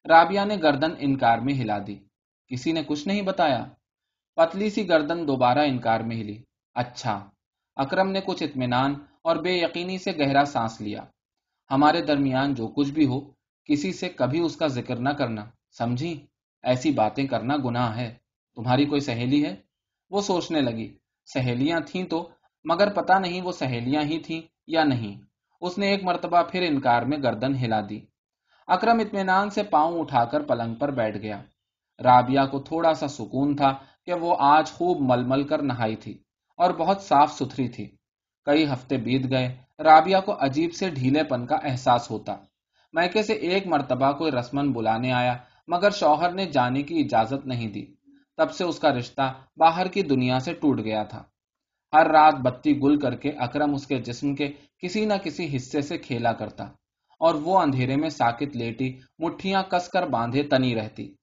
رابعہ 0.08 0.46
نے 0.46 0.58
گردن 0.64 0.94
انکار 1.00 1.38
میں 1.38 1.54
ہلا 1.54 1.78
دی۔ 1.88 2.00
کسی 2.48 2.72
نے 2.72 2.84
کچھ 2.84 3.08
نہیں 3.08 3.22
بتایا؟ 3.22 3.66
پتلی 4.36 4.70
سی 4.70 4.90
گردن 4.90 5.28
دوبارہ 5.28 5.60
انکار 5.60 6.00
میں 6.00 6.16
ہلی۔ 6.16 6.42
اچھا 6.76 7.30
اکرم 7.76 8.12
نے 8.12 8.20
کچھ 8.26 8.44
اطمینان 8.44 8.94
اور 9.22 9.36
بے 9.36 9.52
یقینی 9.52 9.98
سے 9.98 10.12
گہرا 10.12 10.46
سانس 10.46 10.82
لیا۔ 10.82 11.04
ہمارے 11.72 12.02
درمیان 12.02 12.54
جو 12.54 12.68
کچھ 12.68 12.92
بھی 12.92 13.06
ہو، 13.06 13.20
کسی 13.66 13.94
سے 13.94 14.10
کبھی 14.10 14.40
اس 14.40 14.58
کا 14.58 14.68
ذکر 14.68 14.96
نہ 14.96 15.10
کرنا۔ 15.10 15.46
سمجھی؟ 15.78 16.26
ایسی 16.64 16.92
باتیں 16.92 17.28
کرنا 17.28 17.58
گناہ 17.66 17.98
ہے۔ 17.98 18.16
تمہاری 18.56 18.86
کوئی 18.86 19.02
سہیلی 19.02 19.46
ہے؟ 19.46 19.56
وہ 20.10 20.22
سوچنے 20.22 20.62
لگی۔ 20.62 20.98
سہیلیاں 21.34 21.80
تھیں 21.80 22.04
تو، 22.04 22.30
مگر 22.64 22.94
پتا 22.94 23.20
نہیں 23.20 23.42
وہ 23.42 23.52
سہیلیاں 23.52 24.04
ہی 24.04 24.20
تھیں 24.20 24.42
یا 24.68 24.84
نہیں۔ 24.84 25.22
اس 25.62 25.78
نے 25.78 25.88
ایک 25.88 26.04
مرتبہ 26.04 26.42
پھر 26.52 26.62
انکار 26.62 27.02
میں 27.02 27.18
گردن 27.24 27.56
ہلا 27.56 27.82
دی۔ 27.90 28.00
اکرم 28.68 29.00
اطمینان 29.00 29.50
سے 29.50 29.64
پاؤں 29.64 30.00
اٹھا 30.00 30.26
کر 30.26 30.42
پلنگ 30.42 30.76
پر 30.76 30.92
بیٹھ 30.92 31.18
گیا۔ 31.18 31.42
رابعہ 32.04 32.46
کو 32.46 32.60
تھوڑا 32.60 32.94
سا 32.94 33.08
سکون 33.08 33.56
تھا۔ 33.56 33.78
کہ 34.08 34.14
وہ 34.14 34.36
آج 34.40 34.72
خوب 34.72 35.02
مل 35.02 35.24
مل 35.24 35.44
کر 35.44 35.62
نہائی 35.62 35.96
تھی 35.96 36.18
اور 36.60 36.72
بہت 36.74 37.02
صاف 37.02 37.32
ستھری 37.32 37.68
تھی۔ 37.68 37.86
کئی 38.48 38.66
ہفتے 38.66 38.98
بیت 38.98 39.30
گئے، 39.30 39.48
رابعہ 39.80 40.22
کو 40.22 40.36
عجیب 40.40 40.74
سے 40.74 40.90
ڈھیلے 40.90 41.24
پن 41.24 41.46
کا 41.46 41.56
احساس 41.64 42.10
ہوتا۔ 42.12 42.36
میکے 42.94 43.24
سے 43.24 43.34
ایک 43.34 43.68
مرتبہ 43.68 44.12
کوئی 44.12 44.32
رسمن 44.32 44.72
بلانے 44.72 45.12
آیا، 45.12 45.36
مگر 45.68 45.92
شوہر 45.92 46.32
نے 46.32 46.46
جانے 46.46 46.82
کی 46.84 47.00
اجازت 47.00 47.46
نہیں 47.48 47.68
دی۔ 47.68 47.86
تب 48.38 48.52
سے 48.52 48.64
اس 48.64 48.80
کا 48.80 48.90
رشتہ 48.90 49.34
باہر 49.58 49.88
کی 49.88 50.02
دنیا 50.02 50.40
سے 50.40 50.54
ٹوٹ 50.54 50.80
گیا 50.84 51.04
تھا۔ 51.04 51.24
ہر 51.94 52.08
رات 52.08 52.36
بتی 52.42 52.72
گل 52.82 53.00
کر 53.00 53.16
کے 53.16 53.30
اکرم 53.38 53.74
اس 53.74 53.88
کے 53.88 53.98
جسم 54.02 54.36
کے 54.36 54.52
کسی 54.84 55.06
نہ 55.06 55.14
کسی 55.24 55.56
حصے 55.56 55.82
سے 55.82 55.98
کھیلا 55.98 56.32
کرتا، 56.34 56.64
اور 57.22 57.36
وہ 57.36 57.60
اندھیرے 57.60 57.96
میں 57.96 58.10
ساکت 58.10 58.56
لیٹی 58.56 58.92
مٹھیاں 59.20 59.64
کس 59.64 59.90
کر 59.90 60.08
باندھے 60.08 60.44
تنی 60.44 60.76
رہتی۔ 60.76 61.14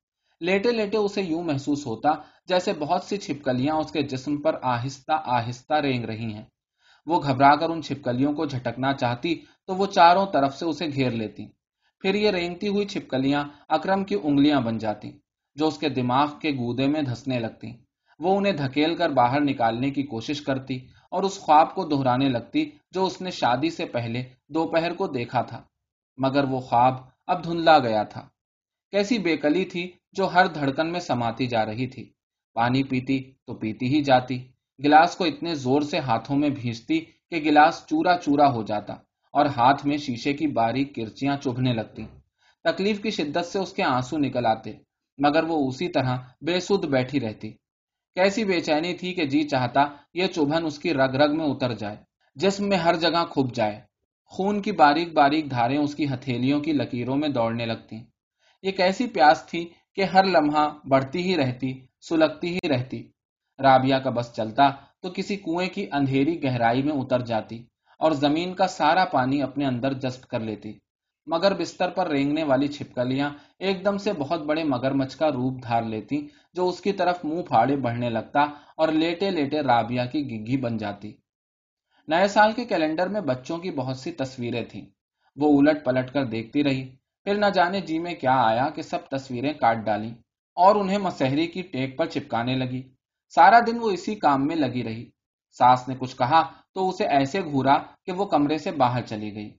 لیٹے 0.41 0.73
لیٹے 0.73 0.97
اسے 0.97 1.23
یوں 1.23 1.43
محسوس 1.43 1.87
ہوتا 1.87 2.09
جیسے 2.47 2.73
بہت 2.73 3.03
سی 3.03 3.17
چھپکلیاں 3.17 3.75
اس 3.75 3.93
کے 3.93 4.03
جسم 4.03 4.37
پر 4.37 4.57
آہستہ 4.63 5.13
آہستہ 5.25 5.75
رینگ 5.75 6.05
رہی 6.05 6.33
ہیں۔ 6.35 6.45
وہ 7.07 7.23
گھبرا 7.23 7.57
کر 7.57 7.71
ان 7.71 7.83
چھپکلیوں 7.83 8.33
کو 8.33 8.47
جھٹکنا 8.47 8.93
چاہتی 8.93 9.35
تو 9.67 9.75
وہ 9.75 9.87
چاروں 9.87 10.27
طرف 10.27 10.57
سے 10.57 10.67
اسے 10.67 10.87
گھیر 10.87 11.11
لیتی۔ 11.11 11.47
پھر 12.01 12.15
یہ 12.15 12.31
رینگتی 12.31 12.69
ہوئی 12.69 12.87
چھپکلیاں 12.87 13.45
اکرم 13.69 14.05
کی 14.05 14.17
انگلیاں 14.23 14.61
بن 14.61 14.79
جاتی 14.79 15.11
جو 15.55 15.67
اس 15.67 15.79
کے 15.79 15.89
دماغ 15.89 16.39
کے 16.39 16.51
گودے 16.51 16.87
میں 16.87 17.03
دھسنے 17.03 17.39
لگتی۔ 17.39 17.73
وہ 18.19 18.37
انہیں 18.37 18.53
دھکیل 18.53 18.95
کر 18.95 19.11
باہر 19.11 19.41
نکالنے 19.41 19.91
کی 19.91 20.03
کوشش 20.03 20.43
کرتی 20.43 20.77
اور 21.11 21.23
اس 21.23 21.39
خواب 21.41 21.75
کو 21.75 21.85
دہرانے 21.85 22.29
لگتی 22.29 22.71
جو 22.91 23.05
اس 23.05 23.21
نے 23.21 23.31
شادی 23.31 23.71
سے 23.71 23.85
پہلے 23.85 24.23
دوپہر 24.49 24.95
کو 24.95 25.07
دیکھا 25.07 25.43
تھا۔ 25.43 25.63
مگر 26.17 26.45
وہ 26.45 26.61
خواب 26.61 26.95
اب 27.27 27.45
دھندلا 27.45 27.79
گیا 27.79 28.03
تھا۔ 28.03 28.29
کیسی 28.93 29.19
بےکلی 29.19 29.65
تھی 29.65 29.93
جو 30.13 30.27
ہر 30.35 30.47
دھڑکن 30.47 30.93
میں 30.93 31.01
سماتی 31.01 31.47
جا 31.47 31.67
رہی 31.67 31.87
تھی۔ 31.87 32.13
پانی 32.55 32.83
پیتی 32.83 33.19
تو 33.47 33.55
پیتی 33.55 33.87
ہی 33.87 34.03
جاتی، 34.03 34.39
گلاس 34.85 35.17
کو 35.17 35.25
اتنے 35.25 35.55
زور 35.55 35.81
سے 35.81 35.99
ہاتھوں 35.99 36.37
میں 36.37 36.49
بھیجتی 36.49 37.01
کہ 37.01 37.37
گلاس 37.37 37.85
چورا 37.87 38.17
چورا 38.19 38.53
ہو 38.53 38.63
جاتا 38.63 38.93
اور 39.35 39.47
ہاتھ 39.47 39.87
میں 39.87 39.97
شیشے 39.97 40.33
کی 40.33 40.47
باریک 40.47 40.95
کرچیاں 40.95 41.37
چبھنے 41.37 41.73
لگتی۔ 41.73 42.05
تکلیف 42.65 43.03
کی 43.03 43.11
شدت 43.11 43.47
سے 43.47 43.59
اس 43.59 43.73
کے 43.73 43.83
آنسو 43.83 44.19
نکل 44.19 44.47
آتے، 44.47 44.73
مگر 45.19 45.45
وہ 45.45 45.69
اسی 45.69 45.89
طرح 45.89 46.17
بے 46.41 46.61
سد 46.61 46.85
بیٹھی 46.85 47.21
رہتی۔ 47.21 47.51
کیسی 48.17 48.45
بے 48.45 48.61
چینی 48.61 48.95
تھی 48.95 49.15
کہ 49.15 49.25
جی 49.25 49.43
چاہتا 49.43 49.85
یہ 50.15 50.27
چوبھن 50.27 50.67
اس 50.67 50.79
کی 50.79 50.95
رگ 50.95 51.15
رگ 51.15 51.37
میں 51.37 51.47
اتر 51.47 51.73
جائے، 51.73 51.97
جسم 52.37 52.69
میں 52.69 52.77
ہر 52.77 52.95
جگہ 52.95 53.25
کھب 53.31 53.55
جائے۔ 53.55 53.81
خون 54.25 54.63
کی 54.63 54.73
باریک 54.73 55.13
باریک 55.13 55.51
دھاریں 55.51 55.79
اس 55.79 55.95
کی 55.95 56.07
ہتھیلیوں 56.15 56.61
کی 56.61 56.73
لکیروں 56.73 57.17
میں 57.17 57.29
دوڑنے 57.29 57.67
لگتی 57.67 57.97
یہ 58.63 58.71
کیسی 58.71 59.07
پیاس 59.07 59.47
تھی 59.47 59.69
کہ 59.95 60.05
ہر 60.05 60.25
لمحہ 60.25 60.69
بڑھتی 60.89 61.23
ہی 61.23 61.37
رہتی، 61.37 61.73
سلگتی 62.09 62.55
ہی 62.55 62.69
رہتی۔ 62.69 63.03
رابعہ 63.59 63.99
کا 63.99 64.11
بس 64.11 64.33
چلتا 64.37 64.71
تو 65.01 65.11
کسی 65.11 65.37
کنویں 65.37 65.69
کی 65.69 65.87
اندھیری 65.93 66.43
گہرائی 66.43 66.83
میں 66.83 66.93
اتر 66.93 67.21
جاتی 67.21 67.65
اور 67.99 68.13
زمین 68.13 68.55
کا 68.55 68.67
سارا 68.67 69.05
پانی 69.05 69.43
اپنے 69.43 69.67
اندر 69.67 69.93
جذب 69.93 70.23
کر 70.23 70.41
لیتی۔ 70.41 70.73
مگر 71.27 71.55
بستر 71.55 71.91
پر 71.91 72.09
رینگنے 72.09 72.45
والی 72.45 72.69
چھپکلیاں 72.69 73.31
ایک 73.59 73.85
دم 73.85 73.97
سے 73.97 74.13
بہت 74.13 74.41
بڑے 74.41 74.65
مگر 74.65 74.91
مچھ 74.91 75.17
کا 75.17 75.29
روپ 75.29 75.63
دھار 75.63 75.83
لیتی 75.83 76.29
جو 76.55 76.69
اس 76.69 76.81
کی 76.81 76.93
طرف 76.93 77.25
منہ 77.25 77.43
پھاڑے 77.43 77.77
بڑھنے 77.77 78.11
لگتا 78.11 78.41
اور 78.77 78.89
لیٹے 78.89 79.31
لیٹے 79.31 79.61
رابعہ 79.61 80.07
کی 80.07 80.23
گگھی 80.31 80.57
بن 80.57 80.77
جاتی۔ 80.77 81.13
نئے 82.09 82.29
سال 82.29 82.53
کے 82.53 82.65
کیلنڈر 82.65 83.09
میں 83.09 83.21
بچوں 83.21 83.59
کی 83.59 83.71
بہت 83.71 83.97
سی 83.97 84.13
تصویریں 84.13 84.65
تھیں۔ 84.65 84.87
وہ 85.37 85.59
الٹ 85.59 85.85
پلٹ 85.85 86.13
کر 86.13 86.25
دیکھتی 86.25 86.65
رہی۔ 86.65 86.98
پھر 87.25 87.35
نہ 87.35 87.47
جانے 87.47 87.81
جی 87.81 87.99
میں 87.99 88.15
کیا 88.15 88.35
آیا 88.35 88.69
کہ 88.71 88.83
سب 88.83 89.09
تصویریں 89.09 89.53
کاٹ 89.53 89.77
ڈالی 89.77 90.15
اور 90.57 90.77
انہیں 90.77 90.99
مسحری 90.99 91.47
کی 91.47 91.63
ٹیک 91.63 91.99
پر 91.99 92.07
چپکانے 92.07 92.55
لگی۔ 92.55 92.83
سارا 93.29 93.59
دن 93.67 93.79
وہ 93.81 93.91
اسی 93.91 94.15
کام 94.15 94.47
میں 94.47 94.57
لگی 94.57 94.85
رہی۔ 94.85 95.11
ساس 95.59 95.89
نے 95.89 95.95
کچھ 95.99 96.17
کہا 96.17 96.43
تو 96.75 96.89
اسے 96.89 97.05
ایسے 97.05 97.41
گھورا 97.43 97.77
کہ 98.05 98.13
وہ 98.13 98.25
کمرے 98.25 98.59
سے 98.59 98.71
باہر 98.71 99.03
چلی 99.03 99.35
گئی۔ 99.35 99.51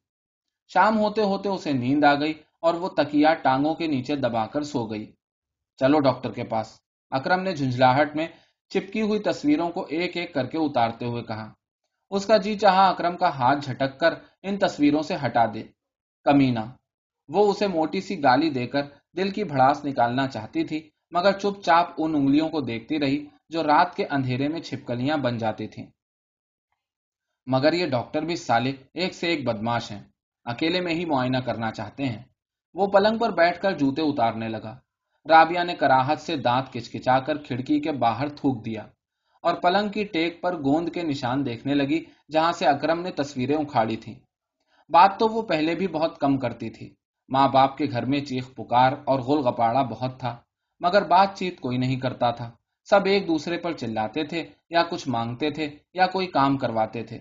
شام 0.67 0.99
ہوتے 0.99 1.21
ہوتے 1.21 1.49
اسے 1.49 1.71
نیند 1.71 2.03
آ 2.03 2.13
گئی 2.15 2.33
اور 2.61 2.73
وہ 2.73 2.89
تکیا 2.89 3.33
ٹانگوں 3.33 3.75
کے 3.75 3.87
نیچے 3.87 4.15
دبا 4.15 4.45
کر 4.47 4.61
سو 4.61 4.85
گئی۔ 4.85 5.11
چلو 5.79 5.99
ڈاکٹر 5.99 6.31
کے 6.31 6.43
پاس۔ 6.43 6.79
اکرم 7.11 7.41
نے 7.41 7.55
جھنجلاہٹ 7.55 8.15
میں 8.15 8.27
چپکی 8.69 9.01
ہوئی 9.01 9.19
تصویروں 9.19 9.69
کو 9.69 9.85
ایک 9.89 10.17
ایک 10.17 10.33
کر 10.33 10.45
کے 10.45 10.57
اتارتے 10.57 11.05
ہوئے 11.05 11.23
کہا۔ 11.23 11.53
اس 12.09 12.25
کا 12.25 12.37
جی 12.37 12.57
چاہا 12.57 12.89
اکرم 12.89 13.17
کا 13.17 13.29
ہاتھ 13.29 13.59
جھٹک 13.59 13.99
کر 13.99 14.13
ان 14.41 14.57
تصویروں 14.57 15.01
سے 15.01 15.15
ہٹا 15.25 15.45
دے۔ 15.53 15.63
کمینا 16.23 16.65
وہ 17.29 17.51
اسے 17.51 17.67
موٹی 17.67 18.01
سی 18.01 18.23
گالی 18.23 18.49
دے 18.49 18.67
کر 18.67 18.81
دل 19.17 19.29
کی 19.29 19.43
بھڑاس 19.43 19.85
نکالنا 19.85 20.27
چاہتی 20.27 20.63
تھی، 20.63 20.89
مگر 21.11 21.31
چپ 21.31 21.61
چاپ 21.61 21.87
ان 21.97 22.15
انگلیوں 22.15 22.49
کو 22.49 22.61
دیکھتی 22.61 22.99
رہی 22.99 23.25
جو 23.49 23.63
رات 23.63 23.95
کے 23.95 24.05
اندھیرے 24.09 24.47
میں 24.47 24.61
چھپکلیاں 24.61 25.17
بن 25.17 25.37
جاتی 25.37 25.67
تھیں۔ 25.67 25.85
مگر 27.47 27.73
یہ 27.73 27.87
ڈاکٹر 27.87 28.21
بھی 28.21 28.35
سالک 28.35 28.75
ایک 28.93 29.13
سے 29.13 29.27
ایک 29.27 29.47
بدماش 29.47 29.91
ہیں، 29.91 30.03
اکیلے 30.45 30.81
میں 30.81 30.93
ہی 30.93 31.05
معائنہ 31.05 31.37
کرنا 31.37 31.71
چاہتے 31.71 32.05
ہیں۔ 32.05 32.23
وہ 32.73 32.87
پلنگ 32.87 33.17
پر 33.17 33.29
بیٹھ 33.29 33.61
کر 33.61 33.77
جوتے 33.77 34.01
اتارنے 34.01 34.49
لگا۔ 34.49 34.75
رابعہ 35.29 35.63
نے 35.63 35.75
کراہت 35.75 36.21
سے 36.21 36.35
دانت 36.35 36.73
کچکچا 36.73 37.19
کر 37.19 37.37
کھڑکی 37.37 37.79
کے 37.79 37.91
باہر 37.91 38.29
تھوک 38.29 38.65
دیا 38.65 38.83
اور 39.43 39.53
پلنگ 39.53 39.89
کی 39.89 40.03
ٹیک 40.03 40.41
پر 40.41 40.57
گوند 40.57 40.89
کے 40.89 41.03
نشان 41.03 41.45
دیکھنے 41.45 41.73
لگی 41.73 42.03
جہاں 42.31 42.51
سے 42.51 42.65
اکرم 42.65 43.01
نے 43.01 43.11
تصویریں 43.11 43.55
اکھاڑی 43.55 43.95
تھیں۔ 43.95 44.15
بات 44.89 45.19
تو 45.19 45.27
وہ 45.27 45.41
پہلے 45.41 45.75
بھی 45.75 45.87
بہت 45.87 46.19
کم 46.19 46.37
کرتی 46.37 46.69
تھی۔ 46.69 46.95
ماں 47.31 47.47
باپ 47.47 47.77
کے 47.77 47.85
گھر 47.91 48.05
میں 48.05 48.19
چیخ 48.19 48.55
پکار 48.55 48.91
اور 49.05 49.19
غل 49.19 49.47
گپاڑا 49.47 49.81
بہت 49.81 50.19
تھا، 50.19 50.37
مگر 50.79 51.03
بات 51.03 51.35
چیت 51.35 51.59
کوئی 51.59 51.77
نہیں 51.77 51.95
کرتا 51.95 52.31
تھا۔ 52.31 52.51
سب 52.89 52.99
ایک 53.05 53.27
دوسرے 53.27 53.57
پر 53.57 53.73
چلاتے 53.73 54.23
تھے، 54.23 54.45
یا 54.69 54.83
کچھ 54.83 55.09
مانگتے 55.09 55.49
تھے، 55.49 55.69
یا 55.93 56.07
کوئی 56.07 56.27
کام 56.27 56.57
کرواتے 56.57 57.03
تھے۔ 57.03 57.19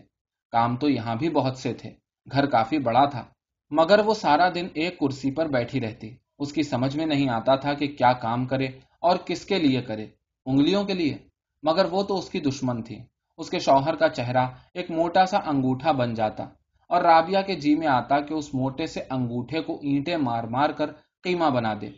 کام 0.52 0.76
تو 0.76 0.88
یہاں 0.88 1.16
بھی 1.16 1.30
بہت 1.30 1.58
سے 1.58 1.74
تھے، 1.74 1.90
گھر 2.32 2.46
کافی 2.46 2.78
بڑا 2.78 3.04
تھا، 3.04 3.24
مگر 3.70 3.98
وہ 3.98 4.14
سارا 4.14 4.48
دن 4.54 4.66
ایک 4.74 4.98
کرسی 4.98 5.30
پر 5.30 5.46
بیٹھی 5.46 5.80
رہتی۔ 5.80 6.16
اس 6.38 6.52
کی 6.52 6.62
سمجھ 6.62 6.96
میں 6.96 7.06
نہیں 7.06 7.28
آتا 7.28 7.54
تھا 7.54 7.74
کہ 7.74 7.86
کیا 7.86 8.12
کام 8.12 8.46
کرے 8.46 8.66
اور 9.00 9.16
کس 9.16 9.44
کے 9.44 9.58
لیے 9.58 9.82
کرے، 9.82 10.06
انگلیوں 10.46 10.84
کے 10.84 10.94
لیے۔ 10.94 11.16
مگر 11.62 11.84
وہ 11.84 12.02
تو 12.02 12.18
اس 12.18 12.30
کی 12.30 12.40
دشمن 12.40 12.82
تھی۔ 12.82 12.98
اس 13.38 13.50
کے 13.50 13.58
شوہر 13.58 13.94
کا 13.94 14.08
چہرہ 14.08 14.46
ایک 14.74 14.90
موٹا 14.90 15.26
سا 15.26 15.38
انگوٹھا 15.38 15.92
بن 15.92 16.14
جاتا۔ 16.14 16.44
اور 16.88 17.02
رابعہ 17.02 17.42
کے 17.42 17.54
جی 17.54 17.75
میں 17.75 17.87
آتا 17.87 18.21
کہ 18.21 18.35
اس 18.35 18.54
موٹے 18.54 18.87
سے 18.87 19.00
انگوٹھے 19.11 19.61
کو 19.61 19.78
اینٹیں 19.83 20.16
مار 20.16 20.45
مار 20.45 20.71
کر 20.71 20.90
قیمہ 21.23 21.50
بنا 21.50 21.75
دے۔ 21.80 21.90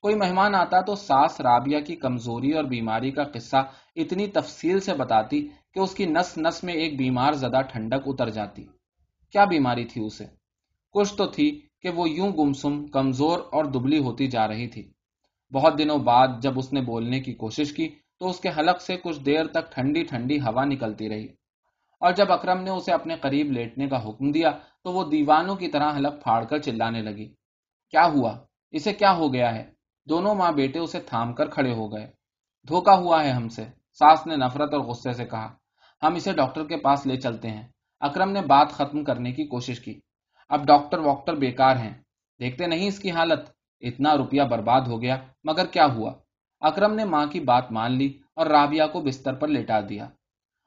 کوئی 0.00 0.14
مہمان 0.14 0.54
آتا 0.54 0.80
تو 0.80 0.94
ساس 0.94 1.40
رابعہ 1.40 1.80
کی 1.80 1.96
کمزوری 1.96 2.52
اور 2.52 2.64
بیماری 2.64 3.10
کا 3.10 3.24
قصہ 3.24 3.56
اتنی 3.96 4.26
تفصیل 4.26 4.80
سے 4.80 4.94
بتاتی 4.94 5.48
کہ 5.74 5.78
اس 5.78 5.94
کی 5.94 6.06
نس 6.06 6.38
نس 6.38 6.64
میں 6.64 6.74
ایک 6.74 6.98
بیمار 6.98 7.32
زدہ 7.32 7.60
ٹھنڈک 7.62 8.02
اتر 8.06 8.30
جاتی۔ 8.30 8.64
کیا 9.32 9.44
بیماری 9.44 9.84
تھی 9.84 10.04
اسے؟ 10.04 10.24
کچھ 10.90 11.14
تو 11.14 11.26
تھی 11.26 11.60
کہ 11.82 11.88
وہ 11.90 12.10
یوں 12.10 12.32
گمسم، 12.32 12.86
کمزور 12.86 13.38
اور 13.52 13.64
دبلی 13.64 13.98
ہوتی 13.98 14.26
جا 14.26 14.48
رہی 14.48 14.66
تھی۔ 14.66 14.92
بہت 15.52 15.78
دنوں 15.78 15.98
بعد 15.98 16.28
جب 16.40 16.58
اس 16.58 16.72
نے 16.72 16.80
بولنے 16.80 17.20
کی 17.20 17.32
کوشش 17.32 17.72
کی 17.72 17.88
تو 18.18 18.28
اس 18.28 18.40
کے 18.40 18.48
حلق 18.58 18.80
سے 18.80 18.96
کچھ 18.96 19.20
دیر 19.20 19.46
تک 19.46 19.72
ٹھنڈی 19.72 20.04
ٹھنڈی 20.04 20.40
ہوا 20.40 20.64
نکلتی 20.64 21.08
رہی۔ 21.08 21.28
اور 22.04 22.12
جب 22.12 22.32
اکرم 22.32 22.62
نے 22.62 22.70
اسے 22.70 22.92
اپنے 22.92 23.16
قریب 23.16 23.52
لیٹنے 23.52 23.88
کا 23.88 24.08
حکم 24.08 24.30
دیا 24.30 24.50
تو 24.84 24.92
وہ 24.92 25.10
دیوانوں 25.10 25.56
کی 25.56 25.68
طرح 25.68 25.96
حلق 25.96 26.22
پھاڑ 26.22 26.44
کر 26.44 26.58
چلانے 26.58 27.02
لگی۔ 27.02 27.28
کیا 27.90 28.06
ہوا؟ 28.06 28.38
اسے 28.70 28.92
کیا 28.92 29.16
ہو 29.16 29.32
گیا 29.32 29.54
ہے؟ 29.54 29.70
دونوں 30.08 30.34
ماں 30.34 30.52
بیٹے 30.52 30.78
اسے 30.78 31.00
تھام 31.00 31.32
کر 31.32 31.48
کھڑے 31.48 31.74
ہو 31.74 31.92
گئے۔ 31.92 32.06
دھوکا 32.68 32.94
ہوا 32.94 33.24
ہے 33.24 33.30
ہم 33.30 33.48
سے، 33.48 33.64
ساس 33.92 34.26
نے 34.26 34.36
نفرت 34.36 34.74
اور 34.74 34.80
غصے 34.80 35.12
سے 35.12 35.24
کہا۔ 35.24 35.52
ہم 36.02 36.14
اسے 36.14 36.32
ڈاکٹر 36.32 36.64
کے 36.64 36.76
پاس 36.76 37.06
لے 37.06 37.16
چلتے 37.16 37.50
ہیں۔ 37.50 37.68
اکرم 38.00 38.30
نے 38.30 38.40
بات 38.40 38.70
ختم 38.70 39.04
کرنے 39.04 39.32
کی 39.32 39.44
کوشش 39.44 39.80
کی۔ 39.80 40.00
اب 40.48 40.66
ڈاکٹر 40.66 40.98
واکٹر 40.98 41.34
بیکار 41.34 41.76
ہیں۔ 41.76 41.94
دیکھتے 42.40 42.66
نہیں 42.66 42.88
اس 42.88 42.98
کی 42.98 43.10
حالت؟ 43.10 43.50
اتنا 43.80 44.16
روپیہ 44.16 44.42
برباد 44.42 44.80
ہو 44.80 45.02
گیا، 45.02 45.16
مگر 45.44 45.66
کیا 45.66 45.86
ہوا؟ 45.86 46.12
اکرم 46.60 46.94
نے 46.94 47.04
ماں 47.04 47.26
کی 47.26 47.40
بات 47.40 47.72
مان 47.72 47.92
لی 47.92 48.18
اور 48.36 48.46
رابعہ 48.46 48.86
کو 48.86 49.00
بستر 49.00 49.34
پر 49.34 49.48
لٹا 49.48 49.80
دیا۔ 49.80 50.08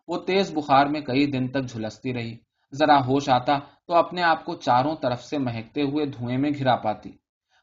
وہ 0.08 0.18
تیز 0.18 0.54
بخار 0.54 0.86
میں 0.86 1.02
کئی 1.02 1.26
دن 1.26 1.48
تک 1.48 1.66
جھلستی 1.70 2.14
رہی۔ 2.14 2.38
ذرا 2.74 3.06
ہوش 3.06 3.30
آتا 3.30 3.60
تو 3.88 3.96
اپنے 3.96 4.24
آپ 4.24 4.46
کو 4.46 4.56
چاروں 4.56 4.96
طرف 4.96 5.24
سے 5.24 5.38
مہکتے 5.38 5.82
ہوئے 5.82 6.06
دھوئیں 6.06 6.38
میں 6.38 6.52
گھرا 6.58 6.76
پاتی۔ 6.76 7.12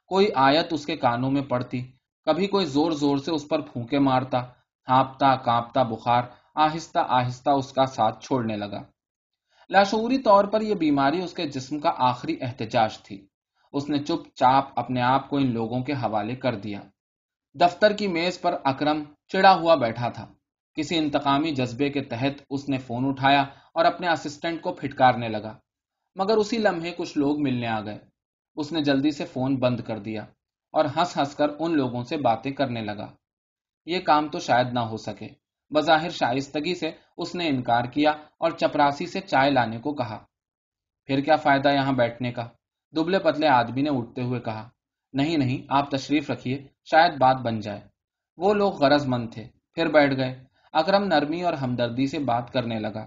کوئی 0.06 0.28
آیت 0.34 0.66
اس 0.70 0.86
کے 0.86 0.96
کانوں 0.96 1.30
میں 1.30 1.42
پڑتی، 1.42 1.82
کبھی 2.24 2.46
کوئی 2.46 2.66
زور 2.66 2.92
زور 2.92 3.16
سے 3.16 3.30
اس 3.30 3.48
پر 3.48 3.60
پھونکے 3.60 3.98
مارتا۔ 3.98 4.38
ہانپتا 4.88 5.36
کانپتا 5.36 5.82
بخار، 5.82 6.22
آہستہ 6.54 6.98
آہستہ 7.08 7.50
اس 7.50 7.72
کا 7.72 7.86
ساتھ 7.86 8.24
چھوڑنے 8.24 8.56
لگا۔ 8.56 8.82
لاشعوری 9.70 10.18
طور 10.18 10.44
پر 10.44 10.60
یہ 10.60 10.74
بیماری 10.74 11.22
اس 11.22 11.34
کے 11.34 11.48
جسم 11.48 11.80
کا 11.80 11.92
آخری 11.98 12.36
احتجاج 12.40 12.98
تھی۔ 12.98 13.26
اس 13.72 13.88
نے 13.88 13.98
چپ 13.98 14.34
چاپ 14.34 14.64
اپنے 14.76 15.00
آپ 15.00 15.30
کو 15.30 15.36
ان 15.36 15.52
لوگوں 15.52 15.80
کے 15.80 15.92
حوالے 15.92 16.34
کر 16.34 16.54
دیا۔ 16.54 16.80
دفتر 17.54 17.92
کی 17.92 18.08
میز 18.08 18.40
پر 18.40 18.54
اکرم 18.64 19.04
چڑا 19.28 19.54
ہوا 19.54 19.74
بیٹھا 19.74 20.08
تھا۔ 20.08 20.33
کسی 20.74 20.98
انتقامی 20.98 21.54
جذبے 21.54 21.88
کے 21.88 22.02
تحت 22.02 22.42
اس 22.50 22.68
نے 22.68 22.78
فون 22.78 23.08
اٹھایا 23.08 23.40
اور 23.74 23.84
اپنے 23.84 24.08
اسسٹنٹ 24.08 24.60
کو 24.60 24.72
پھٹکارنے 24.72 25.28
لگا۔ 25.28 25.58
مگر 26.16 26.36
اسی 26.36 26.58
لمحے 26.58 26.90
کچھ 26.90 27.18
لوگ 27.18 27.42
ملنے 27.42 27.66
آ 27.66 27.80
گئے۔ 27.80 27.98
اس 28.56 28.72
نے 28.72 28.80
جلدی 28.80 29.10
سے 29.10 29.24
فون 29.24 29.56
بند 29.56 29.80
کر 29.80 29.98
دیا 29.98 30.22
اور 30.72 30.84
ہنس 30.84 31.16
ہنس 31.16 31.34
کر 31.34 31.46
ان 31.58 31.76
لوگوں 31.76 32.02
سے 32.02 32.16
باتیں 32.16 32.52
کرنے 32.52 32.80
لگا۔ 32.80 33.14
یہ 33.86 34.00
کام 34.00 34.28
تو 34.28 34.38
شاید 34.38 34.66
نہ 34.72 34.80
ہو 34.80 34.96
سکے۔ 34.96 35.28
بظاہر 35.70 36.10
شائستگی 36.10 36.74
سے 36.74 36.90
اس 37.16 37.34
نے 37.34 37.48
انکار 37.48 37.84
کیا 37.84 38.10
اور 38.10 38.50
چپراسی 38.50 39.06
سے 39.06 39.20
چائے 39.20 39.50
لانے 39.50 39.78
کو 39.78 39.94
کہا۔ 39.94 40.24
پھر 41.06 41.20
کیا 41.20 41.36
فائدہ 41.36 41.68
یہاں 41.68 41.92
بیٹھنے 41.92 42.32
کا؟ 42.32 42.48
دبلے 42.96 43.18
پتلے 43.18 43.48
آدمی 43.48 43.82
نے 43.82 43.90
اٹھتے 43.90 44.22
ہوئے 44.22 44.40
کہا۔ 44.40 44.68
نہیں 45.12 45.36
نہیں، 45.36 45.66
آپ 45.68 45.90
تشریف 45.90 46.30
رکھیے، 46.30 46.66
شاید 46.84 47.12
بات 47.18 47.36
بن 47.36 47.60
جائے۔ 47.60 47.80
وہ 48.36 48.54
لوگ 48.54 48.72
غرض 48.72 49.06
مند 49.06 49.32
تھے۔ 49.32 49.48
پھر 49.74 49.86
بیٹھ 49.86 50.16
گئے۔ 50.16 50.44
اکرم 50.74 51.04
نرمی 51.04 51.42
اور 51.42 51.52
ہمدردی 51.52 52.06
سے 52.06 52.18
بات 52.18 52.52
کرنے 52.52 52.78
لگا۔ 52.78 53.06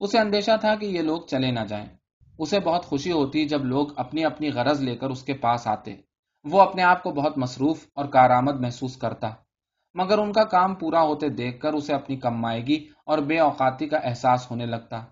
اسے 0.00 0.18
اندیشہ 0.18 0.50
تھا 0.60 0.74
کہ 0.74 0.86
یہ 0.86 1.02
لوگ 1.02 1.22
چلے 1.22 1.50
نہ 1.50 1.60
جائیں۔ 1.60 1.86
اسے 2.38 2.60
بہت 2.60 2.84
خوشی 2.84 3.12
ہوتی 3.12 3.44
جب 3.44 3.64
لوگ 3.64 3.86
اپنی 3.96 4.24
اپنی 4.24 4.50
غرض 4.50 4.82
لے 4.82 4.96
کر 4.96 5.10
اس 5.10 5.22
کے 5.22 5.34
پاس 5.34 5.66
آتے۔ 5.66 5.96
وہ 6.44 6.60
اپنے 6.60 6.82
آپ 6.82 7.02
کو 7.02 7.10
بہت 7.10 7.38
مصروف 7.38 7.86
اور 7.94 8.04
کارآمد 8.04 8.60
محسوس 8.60 8.96
کرتا۔ 8.96 9.28
مگر 9.94 10.18
ان 10.18 10.32
کا 10.32 10.44
کام 10.44 10.74
پورا 10.74 11.02
ہوتے 11.02 11.28
دیکھ 11.28 11.60
کر 11.60 11.72
اسے 11.72 11.94
اپنی 11.94 12.16
کمائیگی 12.16 12.88
اور 13.06 13.18
بے 13.18 13.38
اوقاتی 13.38 13.88
کا 13.88 13.96
احساس 13.96 14.50
ہونے 14.50 14.66
لگتا۔ 14.66 15.04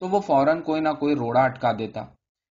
تو 0.00 0.08
وہ 0.08 0.20
فوراً 0.20 0.62
کوئی 0.62 0.80
نہ 0.80 0.88
کوئی 0.88 1.14
روڑا 1.14 1.40
اٹکا 1.40 1.72
دیتا۔ 1.78 2.04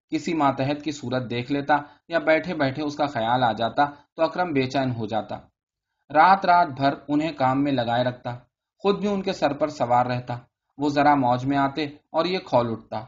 کسی 0.09 0.33
ماتحت 0.33 0.83
کی 0.83 0.91
صورت 0.91 1.29
دیکھ 1.29 1.51
لیتا 1.51 1.77
یا 2.07 2.19
بیٹھے 2.19 2.53
بیٹھے 2.53 2.83
اس 2.83 2.95
کا 2.95 3.05
خیال 3.05 3.43
آ 3.43 3.51
جاتا 3.51 3.85
تو 3.85 4.23
اکرم 4.23 4.53
بے 4.53 4.65
چین 4.65 4.91
ہو 4.91 5.05
جاتا۔ 5.05 5.35
رات 6.13 6.45
رات 6.45 6.67
بھر 6.67 6.93
انہیں 7.07 7.31
کام 7.31 7.63
میں 7.63 7.71
لگائے 7.71 8.03
رکھتا۔ 8.03 8.37
خود 8.79 8.99
بھی 8.99 9.07
ان 9.07 9.21
کے 9.21 9.33
سر 9.33 9.53
پر 9.53 9.67
سوار 9.67 10.05
رہتا۔ 10.05 10.37
وہ 10.77 10.89
ذرا 10.89 11.15
موج 11.15 11.45
میں 11.45 11.57
آتے 11.57 11.83
اور 11.85 12.25
یہ 12.25 12.39
کھول 12.39 12.71
اٹھتا۔ 12.71 12.99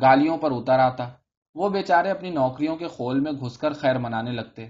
گالیوں 0.00 0.38
پر 0.38 0.50
اتر 0.52 0.78
آتا۔ 0.78 1.10
وہ 1.54 1.68
بیچارے 1.68 2.10
اپنی 2.10 2.30
نوکریوں 2.30 2.76
کے 2.76 2.86
خول 2.86 3.20
میں 3.20 3.32
گھس 3.32 3.58
کر 3.58 3.72
خیر 3.72 3.98
منانے 3.98 4.30
لگتے۔ 4.30 4.68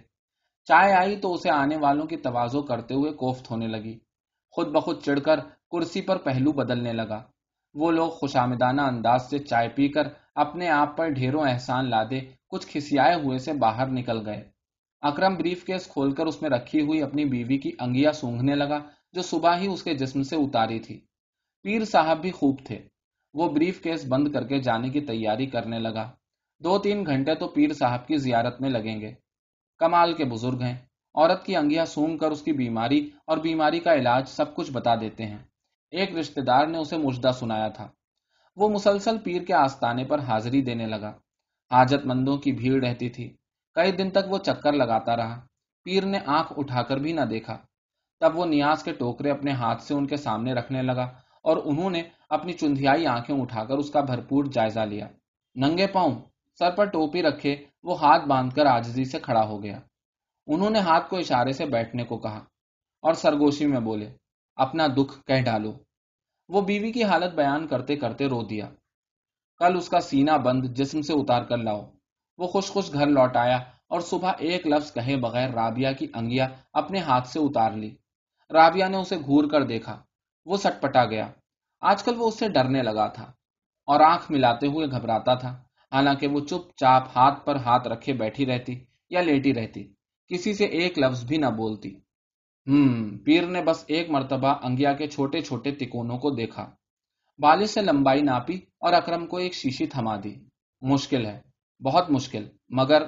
چائے 0.64 0.92
آئی 0.92 1.16
تو 1.16 1.35
اسے 1.35 1.50
آنے 1.50 1.76
والوں 1.76 2.06
کی 2.06 2.16
توازو 2.16 2.62
کرتے 2.62 2.95
ہوئے 2.95 3.12
کوفت 3.12 3.50
ہونے 3.50 3.66
لگی۔ 3.66 3.99
خود 4.50 4.68
بخود 4.68 5.02
چڑھ 5.02 5.21
کر 5.21 5.40
کرسی 5.71 6.00
پر 6.02 6.16
پہلو 6.16 6.52
بدلنے 6.52 6.92
لگا۔ 6.92 7.23
وہ 7.75 7.90
لوگ 7.90 8.11
خوشامدانہ 8.11 8.83
انداز 8.83 9.30
سے 9.30 9.38
چائے 9.38 9.68
پی 9.68 9.88
کر 9.88 10.09
اپنے 10.35 10.68
آپ 10.68 10.97
پر 10.97 11.09
ڈھیروں 11.09 11.49
احسان 11.49 11.90
لادے 11.90 12.21
کچھ 12.49 12.66
کھسیائے 12.66 13.14
ہوئے 13.14 13.38
سے 13.38 13.52
باہر 13.52 13.87
نکل 13.87 14.28
گئے۔ 14.28 14.49
اکرم 15.02 15.35
بریف 15.35 15.64
کیس 15.64 15.87
کھول 15.87 16.14
کر 16.14 16.26
اس 16.26 16.42
میں 16.42 16.50
رکھی 16.50 16.80
ہوئی 16.80 17.02
اپنی 17.02 17.25
بیوی 17.25 17.59
کی 17.59 17.71
انگیا 17.80 18.12
سونگنے 18.12 18.54
لگا۔ 18.54 18.78
جو 19.13 19.23
صبح 19.23 19.57
ہی 19.59 19.67
اس 19.67 19.83
کے 19.83 19.95
جسم 19.95 20.23
سے 20.23 20.37
اتاری 20.37 20.79
تھی۔ 20.81 21.01
پیر 21.63 21.85
صاحب 21.85 22.21
بھی 22.21 22.31
خوب 22.31 22.61
تھے۔ 22.65 22.89
وہ 23.35 23.49
بریف 23.49 23.83
کیس 23.83 24.05
بند 24.09 24.33
کر 24.33 24.47
کے 24.47 24.59
جانے 24.59 24.91
کی 24.91 25.01
تیاری 25.01 25.47
کرنے 25.47 25.79
لگا۔ 25.79 26.11
دو 26.59 26.79
تین 26.79 27.07
گھنٹے 27.07 27.35
تو 27.35 27.49
پیر 27.49 27.73
صاحب 27.73 28.07
کی 28.07 28.17
زیارت 28.17 28.61
میں 28.61 28.71
لگیں 28.71 29.01
گے۔ 29.01 29.15
کمال 29.79 30.15
کے 30.15 30.25
بزرگ 30.25 30.63
ہیں۔ 30.63 30.79
عورت 31.15 31.45
کی 31.47 31.57
انگیا 31.57 31.87
سونگ 31.87 32.19
کر 32.19 32.31
اس 32.31 32.43
کی 32.43 32.53
بیماری 32.53 33.11
اور 33.27 33.39
بیماری 33.39 33.81
کا 33.81 33.95
علاج 33.95 34.29
سب 34.29 34.55
کچھ 34.55 34.73
بتا 34.73 34.95
دیتے 34.95 35.27
ہیں۔ 35.27 35.39
ایک 35.91 36.17
رشتے 36.17 36.41
دار 36.41 36.67
نے 36.67 36.79
اسے 36.79 36.97
مجدہ 36.97 37.31
سنایا 37.35 37.69
تھا۔ 37.69 37.89
وہ 38.57 38.69
مسلسل 38.69 39.19
پیر 39.19 39.43
کے 39.43 39.55
آستانے 39.55 40.05
پر 40.05 40.19
حاضری 40.19 40.63
دینے 40.63 40.87
لگا۔ 40.87 41.11
حاجت 41.71 42.07
مندوں 42.07 42.37
کی 42.37 42.53
بھیڑ 42.53 42.85
رہتی 42.85 43.09
تھی۔ 43.09 43.37
کئی 43.75 43.93
دن 43.93 44.11
تک 44.11 44.31
وہ 44.31 44.39
چکر 44.39 44.73
لگاتا 44.73 45.17
رہا۔ 45.17 45.47
پیر 45.85 46.05
نے 46.07 46.19
آنکھ 46.27 46.53
اٹھا 46.57 46.83
کر 46.83 46.97
بھی 46.97 47.13
نہ 47.13 47.21
دیکھا۔ 47.21 47.66
تب 48.21 48.39
وہ 48.39 48.47
نیاز 48.47 48.83
کے 48.83 48.93
ٹوکرے 48.93 49.31
اپنے 49.31 49.53
ہاتھ 49.53 49.83
سے 49.83 49.95
ان 49.95 50.07
کے 50.07 50.17
سامنے 50.17 50.53
رکھنے 50.53 50.83
لگا 50.83 51.05
اور 51.43 51.57
انہوں 51.65 51.91
نے 51.91 52.03
اپنی 52.29 52.53
چندیائی 52.53 53.07
آنکھیں 53.07 53.41
اٹھا 53.41 53.65
کر 53.65 53.77
اس 53.77 53.91
کا 53.91 54.01
بھرپور 54.01 54.45
جائزہ 54.45 54.81
لیا۔ 54.81 55.07
ننگے 55.55 55.87
پاؤں 55.87 56.15
سر 56.59 56.71
پر 56.71 56.85
ٹوپی 56.85 57.23
رکھے 57.23 57.57
وہ 57.83 58.01
ہاتھ 58.01 58.27
باندھ 58.29 58.55
کر 58.55 58.67
آجزی 58.67 59.05
سے 59.05 59.19
کھڑا 59.19 59.47
ہو 59.47 59.63
گیا۔ 59.63 59.81
انہوں 60.47 60.71
نے 60.71 60.79
ہاتھ 60.79 61.11
کو 61.11 61.17
اشارے 61.17 61.53
سے 61.53 61.67
بیٹھنے 61.67 62.05
کو 62.05 62.19
کہا 62.19 62.45
اور 63.03 63.15
سرگوشی 63.15 63.67
میں 63.67 63.81
بولے، 63.81 64.17
اپنا 64.57 64.87
دکھ 64.87 65.25
کہہ 65.27 65.43
ڈالو۔ 65.43 65.73
وہ 66.49 66.61
بیوی 66.61 66.93
کی 66.93 67.05
حالت 67.05 67.35
بیان 67.35 67.67
کرتے 67.67 67.97
کرتے 67.97 68.27
رو 68.27 68.43
دیا۔ 68.43 68.69
کل 69.59 69.77
اس 69.77 69.89
کا 69.89 70.01
سینہ 70.01 70.39
بند 70.45 70.65
جسم 70.65 71.03
سے 71.03 71.13
اتار 71.13 71.43
کر 71.43 71.57
لاؤ۔ 71.57 71.91
وہ 72.39 72.47
خوش 72.47 72.67
خوش 72.71 72.93
گھر 72.93 73.07
لوٹ 73.07 73.37
آیا 73.37 73.57
اور 73.89 74.01
صبح 74.01 74.33
ایک 74.39 74.67
لفظ 74.67 74.93
کہے 74.93 75.17
بغیر 75.17 75.51
رابعہ 75.51 75.93
کی 75.93 76.07
انگیا 76.15 76.49
اپنے 76.73 76.99
ہاتھ 76.99 77.29
سے 77.29 77.39
اتار 77.39 77.73
لی۔ 77.73 77.95
رابعہ 78.53 78.88
نے 78.88 78.97
اسے 78.97 79.17
گھور 79.17 79.45
کر 79.50 79.62
دیکھا۔ 79.62 80.03
وہ 80.45 80.57
سٹ 80.57 80.83
پٹا 80.83 81.05
گیا۔ 81.05 81.29
آج 81.81 82.03
کل 82.03 82.15
وہ 82.17 82.29
اس 82.29 82.38
سے 82.38 82.49
ڈرنے 82.49 82.83
لگا 82.83 83.07
تھا 83.07 83.25
اور 83.87 84.00
آنکھ 84.00 84.33
ملاتے 84.33 84.67
ہوئے 84.67 84.87
گھبراتا 84.87 85.35
تھا۔ 85.35 85.62
حالانکہ 85.93 86.26
وہ 86.26 86.41
چپ 86.41 86.76
چاپ 86.76 87.03
ہاتھ 87.17 87.47
پر 87.47 87.57
ہاتھ 87.57 87.88
رکھے 87.88 88.12
بیٹھی 88.12 88.47
رہتی 88.47 88.85
یا 89.11 89.21
لیٹی 89.21 89.55
رہتی، 89.55 89.93
کسی 90.29 90.55
سے 90.55 90.65
ایک 90.65 90.99
لفظ 90.99 91.25
بھی 91.25 91.37
نہ 91.37 91.47
بولتی۔ 91.47 91.97
ہم 92.67 93.19
پیر 93.19 93.47
نے 93.47 93.62
بس 93.62 93.85
ایک 93.88 94.11
مرتبہ 94.11 94.55
انگیا 94.62 94.93
کے 94.93 95.07
چھوٹے 95.07 95.41
چھوٹے 95.41 95.71
تکونوں 95.71 96.19
کو 96.19 96.31
دیکھا۔ 96.31 96.71
بالش 97.38 97.71
سے 97.71 97.81
لمبائی 97.81 98.23
ناپی 98.23 98.55
اور 98.55 98.93
اکرم 98.93 99.26
کو 99.26 99.37
ایک 99.37 99.55
شیشی 99.55 99.87
تھما 99.87 100.17
دی۔ 100.25 100.35
مشکل 100.83 101.26
ہے، 101.26 101.41
بہت 101.85 102.11
مشکل، 102.11 102.49
مگر 102.69 103.03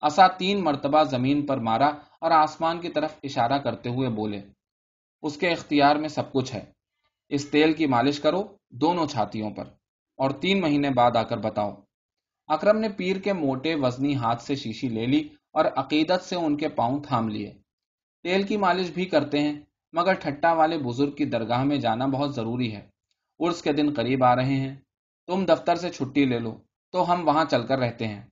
اصا 0.00 0.26
تین 0.26 0.64
مرتبہ 0.64 1.02
زمین 1.02 1.46
پر 1.46 1.58
مارا 1.58 1.88
اور 2.20 2.30
آسمان 2.30 2.80
کی 2.80 2.88
طرف 2.88 3.18
اشارہ 3.22 3.58
کرتے 3.58 3.90
ہوئے 3.90 4.08
بولے۔ 4.08 4.42
اس 5.22 5.36
کے 5.36 5.50
اختیار 5.50 5.96
میں 5.96 6.08
سب 6.08 6.32
کچھ 6.32 6.54
ہے۔ 6.54 6.64
اس 7.28 7.50
تیل 7.50 7.72
کی 7.72 7.86
مالش 7.86 8.20
کرو 8.20 8.42
دونوں 8.70 9.06
چھاتیوں 9.06 9.50
پر 9.50 9.64
اور 10.16 10.30
تین 10.30 10.60
مہینے 10.60 10.90
بعد 10.90 11.16
آ 11.16 11.22
کر 11.22 11.36
بتاؤ۔ 11.36 11.74
اکرم 12.46 12.78
نے 12.78 12.88
پیر 12.88 13.16
کے 13.16 13.32
موٹے 13.32 13.74
وزنی 13.74 14.16
ہاتھ 14.16 14.42
سے 14.42 14.54
شیشی 14.54 14.88
لے 14.88 15.06
لی 15.06 15.28
اور 15.52 15.64
عقیدت 15.76 16.24
سے 16.24 16.36
ان 16.36 16.56
کے 16.56 16.68
پاؤں 16.68 17.00
تھام 17.00 17.28
لیے۔ 17.28 17.54
تیل 18.22 18.42
کی 18.42 18.56
مالش 18.56 18.90
بھی 18.90 19.04
کرتے 19.04 19.40
ہیں، 19.40 19.60
مگر 19.92 20.12
ٹھٹا 20.12 20.52
والے 20.52 20.78
بزرگ 20.78 21.10
کی 21.10 21.24
درگاہ 21.24 21.64
میں 21.64 21.76
جانا 21.76 22.06
بہت 22.06 22.34
ضروری 22.34 22.76
ہے۔ 22.76 22.88
عرس 23.40 23.62
کے 23.62 23.72
دن 23.72 23.92
قریب 23.96 24.24
آ 24.24 24.36
رہے 24.36 24.56
ہیں۔ 24.56 24.76
تم 25.26 25.44
دفتر 25.48 25.76
سے 25.76 25.90
چھٹی 25.90 26.24
لے 26.24 26.38
لو، 26.38 26.58
تو 26.92 27.12
ہم 27.12 27.28
وہاں 27.28 27.44
چل 27.44 27.66
کر 27.66 27.78
رہتے 27.78 28.08
ہیں۔ 28.08 28.22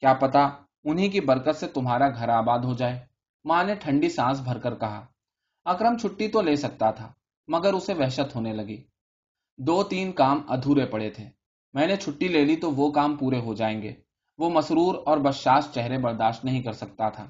کیا 0.00 0.14
پتا 0.14 0.48
انہی 0.84 1.08
کی 1.08 1.20
برکت 1.20 1.56
سے 1.56 1.66
تمہارا 1.66 2.08
گھر 2.08 2.28
آباد 2.28 2.58
ہو 2.58 2.74
جائے۔ 2.74 3.06
ماں 3.44 3.64
نے 3.64 3.74
ٹھنڈی 3.74 4.08
سانس 4.08 4.40
بھر 4.40 4.58
کر 4.58 4.74
کہا۔ 4.74 5.06
اکرم 5.66 5.96
چھٹی 5.96 6.28
تو 6.28 6.40
لے 6.40 6.56
سکتا 6.56 6.90
تھا، 6.90 7.12
مگر 7.48 7.72
اسے 7.72 7.94
وحشت 7.94 8.34
ہونے 8.34 8.52
لگی۔ 8.52 8.82
دو 9.58 9.82
تین 9.82 10.12
کام 10.12 10.42
ادھورے 10.48 10.86
پڑے 10.86 11.10
تھے۔ 11.10 11.24
میں 11.74 11.86
نے 11.86 11.96
چھٹی 11.96 12.28
لے 12.28 12.44
لی 12.44 12.56
تو 12.56 12.70
وہ 12.70 12.90
کام 12.90 13.16
پورے 13.16 13.40
ہو 13.40 13.54
جائیں 13.54 13.82
گے۔ 13.82 13.92
وہ 14.38 14.50
مسرور 14.50 14.94
اور 15.06 15.18
بشاش 15.18 15.64
چہرے 15.74 15.98
برداشت 15.98 16.44
نہیں 16.44 16.62
کر 16.62 16.72
سکتا 16.72 17.08
تھا۔ 17.08 17.26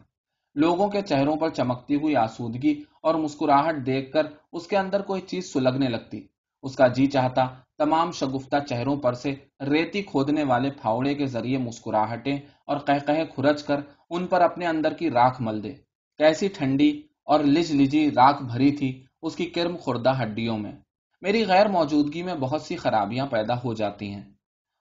لوگوں 0.54 0.88
کے 0.88 1.02
چہروں 1.02 1.36
پر 1.36 1.48
چمکتی 1.48 1.94
ہوئی 1.94 2.16
آسودگی 2.16 2.82
اور 3.02 3.14
مسکراہٹ 3.14 3.86
دیکھ 3.86 4.12
کر 4.12 4.26
اس 4.52 4.66
کے 4.66 4.76
اندر 4.76 5.02
کوئی 5.02 5.20
چیز 5.20 5.52
سلگنے 5.52 5.88
لگتی۔ 5.88 6.26
اس 6.62 6.76
کا 6.76 6.86
جی 6.88 7.06
چاہتا 7.06 7.46
تمام 7.78 8.10
شگفتہ 8.10 8.56
چہروں 8.68 8.96
پر 8.96 9.12
سے 9.12 9.34
ریتی 9.60 10.02
کھودنے 10.02 10.44
والے 10.44 10.70
پھاوڑے 10.70 11.14
کے 11.14 11.26
ذریعے 11.26 11.58
مسکراہٹیں 11.58 12.38
اور 12.66 12.78
کہہ 12.86 13.24
کھرچ 13.34 13.62
کر 13.62 13.80
ان 14.10 14.26
پر 14.26 14.40
اپنے 14.40 14.66
اندر 14.66 14.92
کی 14.94 15.10
راکھ 15.10 15.42
مل 15.42 15.62
دے۔ 15.62 15.72
کیسی 16.18 16.48
ٹھنڈی 16.48 17.02
اور 17.26 17.40
لج 17.40 17.72
لجی 17.72 18.10
راکھ 18.10 18.42
بھری 18.42 18.70
تھی 18.72 19.04
اس 19.22 19.36
کی 19.36 19.46
کرم 19.46 19.76
خوردہ 19.76 20.22
ہڈیوں 20.22 20.58
میں۔ 20.58 20.72
میری 21.20 21.46
غیر 21.46 21.68
موجودگی 21.68 22.22
میں 22.22 22.34
بہت 22.34 22.62
سی 22.62 22.76
خرابیاں 22.76 23.26
پیدا 23.26 23.54
ہو 23.54 23.74
جاتی 23.74 24.08
ہیں۔ 24.10 24.22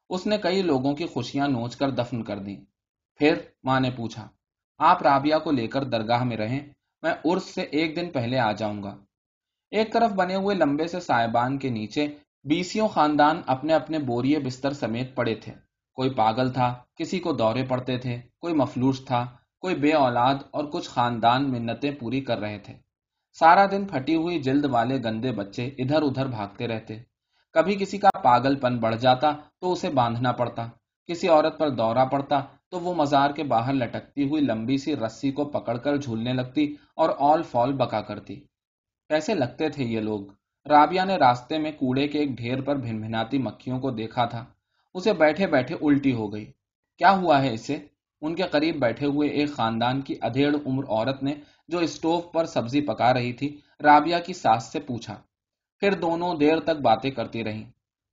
اس 0.09 0.25
نے 0.27 0.37
کئی 0.37 0.61
لوگوں 0.61 0.93
کی 0.95 1.05
خوشیاں 1.05 1.47
نوچ 1.47 1.75
کر 1.75 1.89
دفن 1.89 2.23
کر 2.23 2.39
دی 2.39 2.55
پھر 3.19 3.35
ماں 3.63 3.79
نے 3.79 3.89
پوچھا، 3.91 4.27
آپ 4.77 5.01
رابعہ 5.01 5.39
کو 5.39 5.51
لے 5.51 5.67
کر 5.67 5.83
درگاہ 5.83 6.23
میں 6.23 6.37
رہیں؟ 6.37 6.59
میں 7.03 7.13
عرس 7.25 7.43
سے 7.43 7.61
ایک 7.61 7.95
دن 7.95 8.09
پہلے 8.09 8.39
آ 8.39 8.51
جاؤں 8.51 8.83
گا۔ 8.83 8.95
ایک 9.71 9.93
طرف 9.93 10.11
بنے 10.11 10.35
ہوئے 10.35 10.55
لمبے 10.55 10.87
سے 10.87 10.99
سائبان 10.99 11.57
کے 11.57 11.69
نیچے 11.69 12.07
بیسیوں 12.43 12.87
خاندان 12.87 13.41
اپنے 13.45 13.73
اپنے 13.73 13.99
بوریے 13.99 14.39
بستر 14.39 14.73
سمیت 14.73 15.15
پڑے 15.15 15.35
تھے۔ 15.35 15.53
کوئی 15.93 16.09
پاگل 16.09 16.51
تھا، 16.51 16.73
کسی 16.95 17.19
کو 17.19 17.33
دورے 17.33 17.63
پڑتے 17.63 17.97
تھے، 17.97 18.21
کوئی 18.41 18.53
مفلوش 18.53 19.05
تھا۔ 19.05 19.25
کوئی 19.65 19.75
بے 19.75 19.93
اولاد 19.93 20.35
اور 20.51 20.63
کچھ 20.63 20.89
خاندان 20.89 21.51
منتیں 21.51 21.91
پوری 21.91 22.21
کر 22.21 22.37
رہے 22.37 22.59
تھے۔ 22.59 22.73
سارا 23.33 23.65
دن 23.71 23.85
پھٹی 23.85 24.15
ہوئی 24.15 24.39
جلد 24.39 24.65
والے 24.65 25.03
گندے 25.03 25.31
بچے 25.31 25.65
ادھر 25.65 26.01
ادھر 26.01 26.27
بھاگتے 26.27 26.67
رہتے۔ 26.67 26.97
کبھی 27.53 27.75
کسی 27.75 27.97
کا 27.97 28.09
پاگل 28.23 28.55
پن 28.55 28.77
بڑھ 28.77 28.95
جاتا 28.95 29.31
تو 29.59 29.71
اسے 29.71 29.89
باندھنا 29.89 30.31
پڑتا، 30.31 30.67
کسی 31.07 31.27
عورت 31.27 31.59
پر 31.59 31.69
دورہ 31.69 32.05
پڑتا 32.05 32.41
تو 32.69 32.79
وہ 32.79 32.93
مزار 32.93 33.29
کے 33.29 33.43
باہر 33.43 33.73
لٹکتی 33.73 34.29
ہوئی 34.29 34.41
لمبی 34.41 34.77
سی 34.77 34.95
رسی 34.95 35.31
کو 35.31 35.45
پکڑ 35.45 35.77
کر 35.77 35.97
جھولنے 35.97 36.33
لگتی 36.33 36.75
اور 36.95 37.09
آل 37.19 37.43
فال 37.43 37.73
بکا 37.73 38.01
کرتی۔ 38.01 38.35
کیسے 39.09 39.33
لگتے 39.33 39.69
تھے 39.69 39.83
یہ 39.83 39.99
لوگ۔ 39.99 40.21
رابعہ 40.69 41.05
نے 41.05 41.15
راستے 41.15 41.57
میں 41.57 41.71
کوڑے 41.71 42.07
کے 42.07 42.19
ایک 42.19 42.29
ڈھیر 42.29 42.61
پر 42.61 42.75
بھن 42.75 43.01
بھناتی 43.01 43.37
مکھیوں 43.37 43.79
کو 43.79 43.91
دیکھا 43.91 44.25
تھا۔ 44.25 44.45
اسے 44.93 45.13
بیٹھے 45.13 45.47
بیٹھے 45.47 45.75
الٹی 45.81 46.13
ہو 46.13 46.33
گئی۔ 46.33 46.45
کیا 46.97 47.11
ہوا 47.11 47.41
ہے 47.41 47.53
اسے؟ 47.53 47.94
ان 48.25 48.35
کے 48.35 48.43
قریب 48.43 48.75
بیٹھے 48.79 49.05
ہوئے 49.07 49.29
ایک 49.29 49.53
خاندان 49.53 50.01
کی 50.01 50.15
ادھیڑ 50.21 50.55
عمر 50.65 50.83
عورت 50.83 51.23
نے 51.23 51.33
جو 51.67 51.79
اسٹوو 51.79 52.21
پر 52.21 52.45
سبزی 52.45 52.81
پکا 52.81 53.13
رہی 53.13 53.33
تھی، 53.33 53.57
رابعہ 53.83 54.19
کی 54.19 54.33
ساس 54.33 54.71
سے 54.71 54.79
پوچھا۔ 54.79 55.21
پھر 55.79 55.93
دونوں 55.93 56.35
دیر 56.35 56.59
تک 56.59 56.81
باتیں 56.81 57.11
کرتی 57.11 57.43
رہی 57.43 57.63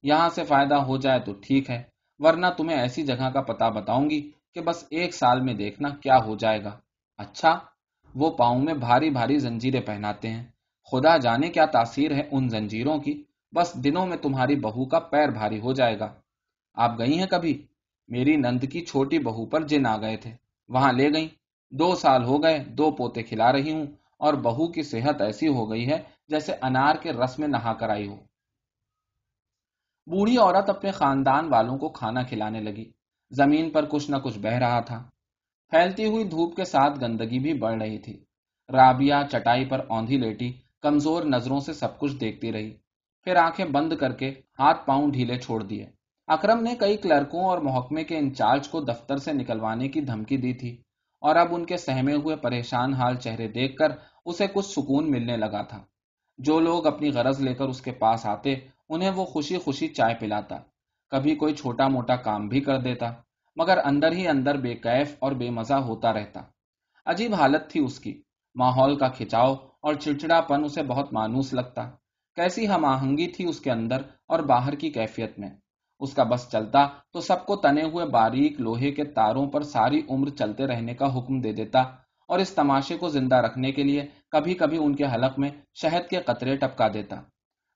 یہاں 0.02 0.28
سے 0.28 0.44
فائدہ 0.44 0.74
ہو 0.74 0.96
جائے 0.96 1.20
تو 1.20 1.32
ٹھیک 1.32 1.70
ہے، 1.70 1.82
ورنہ 2.18 2.46
تمہیں 2.56 2.78
ایسی 2.78 3.02
جگہ 3.02 3.30
کا 3.30 3.40
پتا 3.40 3.68
بتاؤں 3.68 4.10
گی 4.10 4.30
کہ 4.54 4.60
بس 4.60 4.84
ایک 4.90 5.14
سال 5.14 5.40
میں 5.40 5.54
دیکھنا 5.54 5.88
کیا 5.88 6.16
ہو 6.26 6.36
جائے 6.36 6.64
گا۔ 6.64 6.78
اچھا 7.18 7.58
وہ 8.14 8.30
پاؤں 8.30 8.58
میں 8.58 8.74
بھاری 8.74 9.10
بھاری 9.10 9.38
زنجیریں 9.38 9.80
پہناتے 9.80 10.28
ہیں۔ 10.28 10.44
خدا 10.90 11.16
جانے 11.16 11.48
کیا 11.48 11.64
تاثیر 11.64 12.14
ہے 12.14 12.22
ان 12.30 12.48
زنجیروں 12.48 12.98
کی۔ 12.98 13.22
بس 13.52 13.74
دنوں 13.84 14.06
میں 14.06 14.16
تمہاری 14.16 14.56
بہو 14.56 14.84
کا 14.84 14.98
پیر 14.98 15.28
بھاری 15.28 15.60
ہو 15.60 15.72
جائے 15.72 15.98
گا۔ 15.98 16.12
آپ 16.74 16.98
گئی 16.98 17.18
ہیں 17.18 17.26
کبھی؟ 17.26 17.66
میری 18.12 18.36
نند 18.36 18.64
کی 18.72 18.80
چھوٹی 18.84 19.18
بہو 19.18 19.46
پر 19.46 19.60
جن 19.66 19.86
آ 19.86 19.96
گئے 19.96 20.16
تھے۔ 20.16 20.30
وہاں 20.68 20.92
لے 20.92 21.12
گئی 21.12 21.28
دو 21.70 21.94
سال 21.94 22.24
ہو 22.24 22.42
گئے، 22.42 22.58
دو 22.58 22.90
پوتے 22.90 23.22
کھلا 23.22 23.52
رہی 23.52 23.72
ہوں 23.72 23.86
اور 24.18 24.34
بہو 24.34 24.72
کی 24.72 24.82
صحت 24.82 25.20
ایسی 25.20 25.48
ہو 25.48 25.70
گئی 25.70 25.86
ہے 25.90 26.02
جیسے 26.28 26.52
انار 26.62 26.94
کے 26.96 27.12
رس 27.12 27.38
میں 27.38 27.48
نہا 27.48 27.72
کر 27.72 27.88
آئی 27.88 28.08
ہو۔ 28.08 28.16
بوڑھی 30.06 30.36
عورت 30.38 30.70
اپنے 30.70 30.90
خاندان 30.90 31.48
والوں 31.52 31.78
کو 31.78 31.88
کھانا 31.88 32.22
کھلانے 32.22 32.60
لگی۔ 32.60 32.90
زمین 33.30 33.70
پر 33.70 33.84
کچھ 33.84 34.10
نہ 34.10 34.16
کچھ 34.16 34.38
بہ 34.38 34.48
رہا 34.48 34.80
تھا۔ 34.80 35.08
پھیلتی 35.70 36.06
ہوئی 36.06 36.24
دھوپ 36.24 36.56
کے 36.56 36.64
ساتھ 36.64 37.00
گندگی 37.00 37.38
بھی 37.38 37.54
بڑھ 37.54 37.82
رہی 37.82 37.98
تھی۔ 37.98 38.24
رابعہ 38.72 39.26
چٹائی 39.26 39.64
پر 39.64 39.80
اوندھی 39.88 40.16
لیٹی، 40.16 40.52
کمزور 40.82 41.22
نظروں 41.22 41.60
سے 41.60 41.72
سب 41.72 41.98
کچھ 41.98 42.16
دیکھتی 42.16 42.52
رہی۔ 42.52 42.70
پھر 43.24 43.36
آنکھیں 43.36 43.66
بند 43.66 43.92
کر 43.92 44.12
کے 44.12 44.28
ہاتھ 44.30 44.86
پاؤں 44.86 45.10
ڈھیلے 45.10 45.38
چھوڑ 45.38 45.62
دیے۔ 45.62 45.86
اکرم 46.32 46.62
نے 46.62 46.74
کئی 46.74 46.96
کلرکوں 46.96 47.44
اور 47.44 47.58
محکمے 47.58 48.04
کے 48.04 48.18
انچارج 48.18 48.68
کو 48.68 48.80
دفتر 48.80 49.16
سے 49.16 49.32
نکلوانے 49.32 49.88
کی 49.88 50.00
دھمکی 50.00 50.36
دی 50.36 50.52
تھی 50.52 50.82
اور 51.20 51.36
اب 51.36 51.46
ان 51.50 51.66
کے 51.66 51.76
سہمے 51.76 52.14
ہوئے 52.14 52.36
پریشان 52.36 52.94
حال 52.94 53.16
چہرے 53.16 53.48
دیکھ 53.48 53.76
کر 53.76 53.88
اسے 54.24 54.46
کچھ 54.46 54.66
سکون 54.66 55.10
ملنے 55.10 55.36
لگا 55.36 55.62
تھا۔ 55.62 55.84
جو 56.38 56.60
لوگ 56.60 56.86
اپنی 56.86 57.10
غرض 57.10 57.40
لے 57.40 57.54
کر 57.54 57.64
اس 57.64 57.80
کے 57.80 57.92
پاس 57.92 58.26
آتے، 58.26 58.54
انہیں 58.88 59.10
وہ 59.10 59.24
خوشی 59.24 59.58
خوشی 59.58 59.88
چائے 59.88 60.14
پلاتا۔ 60.14 60.56
کبھی 61.10 61.34
کوئی 61.34 61.54
چھوٹا 61.54 61.88
موٹا 61.88 62.16
کام 62.16 62.48
بھی 62.48 62.60
کر 62.60 62.78
دیتا، 62.78 63.12
مگر 63.56 63.78
اندر 63.84 64.12
ہی 64.12 64.28
اندر 64.28 64.56
بے 64.56 64.74
کیف 64.74 65.16
اور 65.18 65.32
بے 65.32 65.50
مزہ 65.50 65.74
ہوتا 65.74 66.12
رہتا۔ 66.12 66.40
عجیب 67.06 67.34
حالت 67.34 67.70
تھی 67.70 67.84
اس 67.84 68.00
کی۔ 68.00 68.22
ماحول 68.54 68.98
کا 68.98 69.08
کھچاؤ 69.08 69.54
اور 69.54 69.94
چڑچڑا 69.94 70.40
پن 70.40 70.64
اسے 70.64 70.82
بہت 70.82 71.12
مانوس 71.12 71.54
لگتا۔ 71.54 71.90
کیسی 72.34 72.68
ہم 72.68 72.84
آہنگی 72.84 73.26
تھی 73.26 73.48
اس 73.48 73.60
کے 73.60 73.70
اندر 73.70 74.02
اور 74.28 74.40
باہر 74.40 74.74
کی 74.74 74.90
کیفیت 74.90 75.38
میں۔ 75.38 75.50
اس 76.02 76.14
کا 76.14 76.22
بس 76.22 76.48
چلتا 76.52 76.86
تو 77.12 77.20
سب 77.20 77.46
کو 77.46 77.56
تنے 77.56 77.82
ہوئے 77.82 78.06
باریک 78.06 78.60
لوہے 78.60 78.90
کے 78.90 79.04
تاروں 79.04 79.46
پر 79.46 79.62
ساری 79.62 80.00
عمر 80.10 80.28
چلتے 80.28 80.66
رہنے 80.66 80.94
کا 80.94 81.18
حکم 81.18 81.40
دے 81.40 81.52
دیتا 81.52 81.80
اور 82.28 82.38
اس 82.38 82.50
تماشے 82.50 82.96
کو 82.96 83.08
زندہ 83.08 83.36
رکھنے 83.36 83.72
کے 83.72 83.82
لیے 83.82 84.06
کبھی 84.30 84.54
کبھی 84.54 84.78
ان 84.78 84.94
کے 84.94 85.04
حلق 85.04 85.38
میں 85.38 85.50
شہد 85.74 86.10
کے 86.10 86.20
قطرے 86.20 86.56
ٹپکا 86.56 86.88
دیتا۔ 86.94 87.16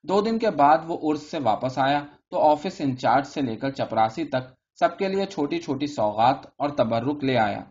دو 0.05 0.21
دن 0.21 0.39
کے 0.39 0.51
بعد 0.51 0.79
وہ 0.87 0.99
ارس 1.03 1.23
سے 1.23 1.39
واپس 1.39 1.79
آیا 1.79 2.01
تو 2.31 2.39
آفس 2.51 2.81
انچارج 2.81 3.27
سے 3.27 3.41
لے 3.41 3.57
کر 3.57 3.71
چپراسی 3.71 4.25
تک 4.25 4.45
سب 4.81 4.99
کے 4.99 5.09
لیے 5.09 5.27
چھوٹی 5.27 5.59
چھوٹی 5.59 5.87
سوغات 5.87 6.47
اور 6.59 6.69
تبرک 6.69 7.25
لے 7.25 7.37
آیا۔ 7.39 7.63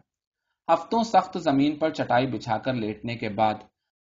ہفتوں 0.67 1.03
سخت 1.03 1.37
زمین 1.39 1.75
پر 1.75 1.89
چٹائی 1.89 2.27
بچھا 2.27 2.57
کر 2.57 2.73
لیٹنے 2.73 3.15
کے 3.15 3.29
بعد 3.29 3.53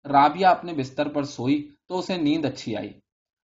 رابعہ 0.06 0.52
اپنے 0.52 0.74
بستر 0.74 1.10
پر 1.10 1.24
سوئی 1.24 1.70
تو 1.88 2.00
اسے 2.00 2.18
نیند 2.18 2.46
اچھی 2.46 2.76
آئی۔ 2.78 2.92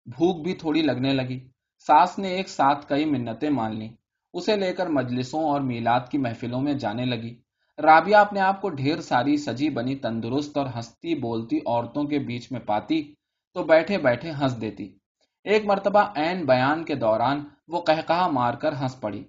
بھوک 0.08 0.44
بھی 0.44 0.54
تھوڑی 0.54 0.82
لگنے 0.82 1.14
لگی۔ 1.14 1.40
ساس 1.88 2.20
نے 2.20 2.28
ایک 2.28 2.50
ساتھ 2.50 2.88
کئی 2.88 3.06
منتیں 3.06 3.50
مان 3.50 3.80
لی 3.80 3.90
اسے 4.34 4.56
لے 4.56 4.74
کر 4.74 4.88
مجلسوں 4.88 5.44
اور 5.44 5.62
میلاد 5.62 6.00
کی 6.12 6.18
محفلوں 6.18 6.62
میں 6.62 6.74
جانے 6.74 7.06
لگی۔ 7.06 7.36
رابعہ 7.84 8.22
اپنے 8.22 8.40
آپ 8.40 8.62
کو 8.62 8.70
ڈھیر 8.70 9.02
ساری 9.02 9.38
سجی 9.38 9.70
بنی، 9.70 9.96
تندرست 9.96 10.58
اور 10.58 10.66
ہنستی 10.76 11.16
بولتی 11.16 11.58
عورتوں 11.58 12.04
کے 12.04 12.20
بیچ 12.20 12.52
میں 12.52 12.60
پاتی، 12.60 13.14
تو 13.54 13.64
بیٹھے 13.64 13.98
بیٹھے 13.98 14.32
ہنس 14.32 14.62
دیتی۔ 14.62 14.98
ایک 15.44 15.66
مرتبہ 15.66 16.00
این 16.16 16.46
بیان 16.46 16.84
کے 16.84 16.96
دوران 16.96 17.44
وہ 17.68 17.82
کہا 17.82 18.28
مار 18.28 18.54
کر 18.54 18.74
ہنس 18.82 19.00
پڑی۔ 19.02 19.24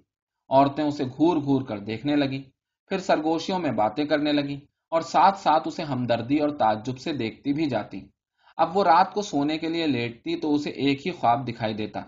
عورتیں 0.49 0.83
اسے 0.83 1.03
گھور 1.05 1.37
گھور 1.37 1.61
کر 1.61 1.79
دیکھنے 1.79 2.15
لگی، 2.15 2.43
پھر 2.87 2.99
سرگوشیوں 2.99 3.59
میں 3.59 3.71
باتیں 3.71 4.05
کرنے 4.05 4.31
لگی 4.31 4.59
اور 4.91 5.01
ساتھ 5.01 5.39
ساتھ 5.39 5.67
اسے 5.67 5.83
ہمدردی 5.83 6.37
اور 6.37 6.49
تعجب 6.49 6.97
سے 6.99 7.13
دیکھتی 7.13 7.53
بھی 7.53 7.65
جاتی۔ 7.65 8.05
اب 8.57 8.77
وہ 8.77 8.83
رات 8.83 9.13
کو 9.13 9.21
سونے 9.21 9.57
کے 9.57 9.69
لیے 9.69 9.87
لیٹتی 9.87 10.35
تو 10.35 10.55
اسے 10.55 10.69
ایک 10.69 11.07
ہی 11.07 11.11
خواب 11.11 11.47
دکھائی 11.47 11.73
دیتا۔ 11.73 12.01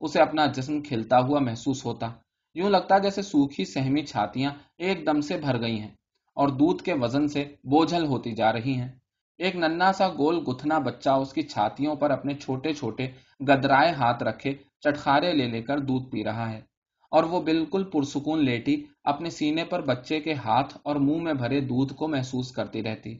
اسے 0.00 0.20
اپنا 0.20 0.46
جسم 0.46 0.80
کھلتا 0.82 1.18
ہوا 1.18 1.40
محسوس 1.40 1.84
ہوتا۔ 1.84 2.10
یوں 2.54 2.70
لگتا 2.70 2.98
جیسے 2.98 3.22
سوکھی 3.22 3.64
سہمی 3.64 4.02
چھاتیاں 4.02 4.50
ایک 4.78 5.06
دم 5.06 5.20
سے 5.20 5.36
بھر 5.36 5.60
گئی 5.60 5.80
ہیں 5.80 5.90
اور 6.36 6.48
دودھ 6.48 6.82
کے 6.82 6.94
وزن 6.94 7.28
سے 7.28 7.44
بوجھل 7.64 8.06
ہوتی 8.06 8.32
جا 8.32 8.52
رہی 8.52 8.74
ہیں۔ 8.74 8.88
ایک 9.38 9.56
ننا 9.56 9.92
سا 9.92 10.08
گول 10.08 10.44
گتھنا 10.48 10.78
بچہ 10.78 11.10
اس 11.10 11.32
کی 11.32 11.42
چھاتیوں 11.42 11.94
پر 11.94 12.10
اپنے 12.10 12.34
چھوٹے 12.34 12.72
چھوٹے 12.72 13.08
گدرائے 13.48 13.92
ہاتھ 13.92 14.22
رکھے 14.22 14.54
چٹخارے 14.80 15.32
لے 15.32 15.46
لے 15.48 15.62
کر 15.62 15.78
دودھ 15.78 16.10
پی 16.10 16.24
رہا 16.24 16.50
ہے 16.52 16.60
اور 17.12 17.24
وہ 17.24 17.40
بالکل 17.42 17.84
پرسکون 17.84 18.44
لیٹی 18.44 18.84
اپنے 19.04 19.30
سینے 19.30 19.64
پر 19.64 19.82
بچے 19.82 20.20
کے 20.20 20.34
ہاتھ 20.34 20.78
اور 20.82 20.96
منہ 20.96 21.22
میں 21.22 21.32
بھرے 21.32 21.60
دودھ 21.60 21.94
کو 21.94 22.08
محسوس 22.08 22.52
کرتی 22.52 22.82
رہتی۔ 22.82 23.18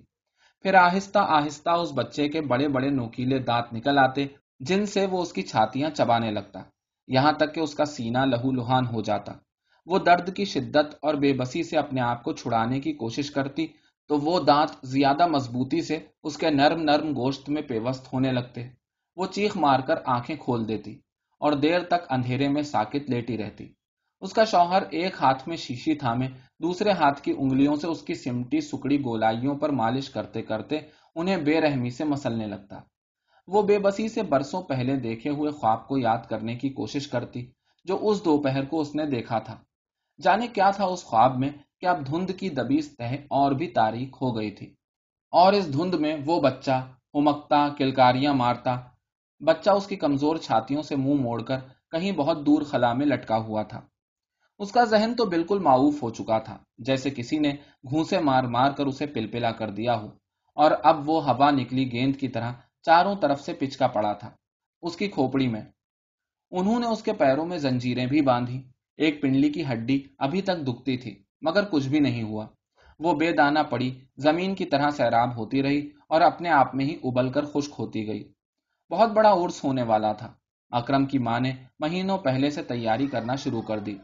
پھر 0.63 0.75
آہستہ 0.75 1.19
آہستہ 1.19 1.71
اس 1.71 1.93
بچے 1.95 2.29
کے 2.29 2.41
بڑے 2.41 2.69
بڑے 2.69 2.91
نوکیلے 2.91 3.39
دانت 3.39 3.73
نکل 3.73 3.99
آتے 3.99 4.27
جن 4.61 4.87
سے 4.87 5.07
وہ 5.07 5.23
اس 5.23 5.33
کی 5.33 5.43
چھاتیاں 5.43 5.91
چبانے 5.91 6.31
لگتا، 6.31 6.61
یہاں 7.07 7.33
تک 7.33 7.55
کہ 7.55 7.61
اس 7.61 7.75
کا 7.75 7.85
سینہ 7.85 8.19
لہو 8.19 8.53
لہان 8.53 8.87
ہو 8.87 9.01
جاتا۔ 9.01 9.33
وہ 9.87 9.99
درد 9.99 10.35
کی 10.37 10.45
شدت 10.45 10.95
اور 11.03 11.15
بے 11.15 11.33
بسی 11.33 11.63
سے 11.63 11.77
اپنے 11.77 12.01
آپ 12.01 12.23
کو 12.23 12.33
چھڑانے 12.33 12.81
کی 12.81 12.93
کوشش 12.93 13.31
کرتی، 13.31 13.67
تو 14.09 14.19
وہ 14.19 14.41
دانت 14.41 14.87
زیادہ 14.87 15.27
مضبوطی 15.27 15.81
سے 15.81 15.99
اس 16.23 16.37
کے 16.37 16.51
نرم 16.51 16.83
نرم 16.83 17.09
گوشت 17.11 17.49
میں 17.49 17.63
پیوست 17.63 18.13
ہونے 18.13 18.33
لگتے۔ 18.33 18.69
وہ 19.17 19.27
چیخ 19.27 19.57
مار 19.57 19.81
کر 19.81 19.95
آنکھیں 20.05 20.37
کھول 20.37 20.69
دیتی 20.69 20.93
اور 21.41 21.53
دیر 21.53 21.85
تک 21.85 22.11
اندھیرے 22.11 22.49
میں 22.49 22.63
ساکت 22.63 23.11
لیٹی 23.11 23.39
رہتی۔ 23.39 23.69
اس 24.21 24.33
کا 24.33 24.45
شوہر 24.45 24.83
ایک 24.91 25.15
ہاتھ 25.21 25.49
میں 25.49 25.57
شیشی 25.57 25.95
تھامے، 25.95 26.27
دوسرے 26.63 26.91
ہاتھ 26.91 27.23
کی 27.23 27.33
انگلیوں 27.39 27.77
سے 27.77 27.87
اس 27.87 28.03
کی 28.03 28.15
سمٹی 28.15 28.61
سکڑی 28.61 28.99
گولائیوں 28.99 29.55
پر 29.55 29.69
مالش 29.69 30.11
کرتے 30.11 30.43
کرتے 30.43 30.79
انہیں 31.15 31.37
بے 31.37 31.61
رحمی 31.61 31.91
سے 31.91 32.05
مسلنے 32.05 32.47
لگتا۔ 32.47 32.81
وہ 33.47 33.63
بے 33.63 33.79
بسی 33.79 34.09
سے 34.09 34.23
برسوں 34.23 34.63
پہلے 34.63 34.97
دیکھے 34.97 35.31
ہوئے 35.31 35.51
خواب 35.51 35.89
کو 35.89 35.99
یاد 35.99 36.19
کرنے 36.29 36.55
کی 36.55 36.69
کوشش 36.69 37.09
کرتی 37.09 37.47
جو 37.85 37.99
اس 38.01 38.25
دوپہر 38.25 38.65
کو 38.65 38.81
اس 38.81 38.95
نے 38.95 39.07
دیکھا 39.07 39.39
تھا۔ 39.39 39.59
جانے 40.23 40.47
کیا 40.47 40.71
تھا 40.71 40.85
اس 40.85 41.05
خواب 41.05 41.39
میں 41.39 41.49
کہ 41.81 41.87
اب 41.87 42.07
دھند 42.07 42.31
کی 42.39 42.49
دبیس 42.49 42.97
تہ 42.97 43.03
اور 43.03 43.53
بھی 43.53 43.67
تاریخ 43.67 44.23
ہو 44.23 44.37
گئی 44.37 44.51
تھی۔ 44.51 44.67
اور 45.31 45.53
اس 45.53 45.73
دھند 45.73 45.95
میں 45.95 46.17
وہ 46.27 46.41
بچہ 46.41 46.89
امکتا، 47.15 47.69
کلکاریاں 47.79 48.35
مارتا۔ 48.35 48.81
بچہ 49.41 49.71
اس 49.71 49.87
کی 49.87 49.97
کمزور 49.97 50.37
چھاتیوں 50.37 50.83
سے 50.83 50.97
منہ 50.97 51.21
موڑ 51.21 51.43
کر 51.43 51.59
کہیں 51.91 52.13
بہت 52.13 52.47
دور 52.47 52.63
خلا 52.63 52.93
میں 52.93 53.07
لٹکا 53.07 53.37
ہوا 53.37 53.63
تھا۔ 53.63 53.81
اس 54.59 54.73
کا 54.73 54.85
ذہن 54.85 55.15
تو 55.15 55.25
بالکل 55.25 55.59
معاوف 55.59 56.03
ہو 56.03 56.11
چکا 56.11 56.39
تھا، 56.39 56.59
جیسے 56.79 57.11
کسی 57.11 57.39
نے 57.39 57.51
گھونسے 57.91 58.19
مار 58.19 58.45
مار 58.45 58.71
کر 58.71 58.87
اسے 58.87 59.07
پلپلا 59.07 59.51
کر 59.51 59.71
دیا 59.71 60.01
ہو۔ 60.01 60.07
اور 60.55 60.71
اب 60.83 61.09
وہ 61.11 61.31
ہوا 61.31 61.51
نکلی 61.51 61.93
گیند 61.93 62.17
کی 62.17 62.29
طرح 62.29 62.53
چاروں 62.87 63.15
طرف 63.17 63.41
سے 63.41 63.53
پچکا 63.53 63.87
پڑا 63.87 64.13
تھا۔ 64.13 64.31
اس 64.83 64.97
کی 64.97 65.09
کھوپڑی 65.09 65.49
میں۔ 65.49 65.61
انہوں 66.51 66.81
نے 66.81 66.87
اس 66.87 67.03
کے 67.03 67.13
پیروں 67.13 67.47
میں 67.47 67.59
زنجیریں 67.59 68.07
بھی 68.07 68.21
باندھی۔ 68.21 68.63
ایک 68.97 69.23
پنڈلی 69.23 69.53
کی 69.53 69.65
ہڈی 69.73 70.03
ابھی 70.19 70.43
تک 70.43 70.67
دکھتی 70.67 70.97
تھی، 70.97 71.23
مگر 71.41 71.65
کچھ 71.65 71.89
بھی 71.89 72.01
نہیں 72.01 72.23
ہوا۔ 72.23 72.47
وہ 72.99 73.15
بے 73.15 73.33
دانا 73.33 73.63
پڑی، 73.63 74.01
زمین 74.17 74.55
کی 74.55 74.65
طرح 74.65 74.91
سیراب 74.91 75.37
ہوتی 75.37 75.63
رہی 75.63 75.91
اور 76.09 76.21
اپنے 76.21 76.49
آپ 76.49 76.75
میں 76.75 76.85
ہی 76.85 76.97
ابل 77.05 77.33
کر 77.33 77.45
خشک 77.45 77.73
ہوتی 77.79 78.07
گئی۔ 78.07 78.33
بہت 78.91 79.11
بڑا 79.11 79.33
عرس 79.33 79.65
ہونے 79.65 79.83
والا 79.83 80.13
تھا۔ 80.13 80.35
اکرم 80.71 81.07
کی 81.07 81.19
ماں 81.19 81.41
نے 81.41 81.53
مہینوں 81.79 82.19
پہلے 82.19 82.51
سے 82.51 82.63
تیاری 82.63 83.07
کرنا 83.07 83.35
شروع 83.35 83.63
کر 83.63 83.79
دی۔ 83.79 83.99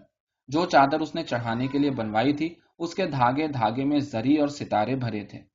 جو 0.49 0.67
چادر 0.67 1.01
اس 1.01 1.15
نے 1.15 1.23
چڑھانے 1.23 1.67
کے 1.67 1.79
لیے 1.79 1.91
بنوائی 1.91 2.33
تھی، 2.33 2.55
اس 2.79 2.95
کے 2.95 3.07
دھاگے 3.07 3.49
دھاگے 3.49 3.85
میں 3.85 4.01
زری 4.01 4.37
اور 4.37 4.49
ستارے 4.49 4.97
بھرے 4.97 5.25
تھے۔ 5.25 5.52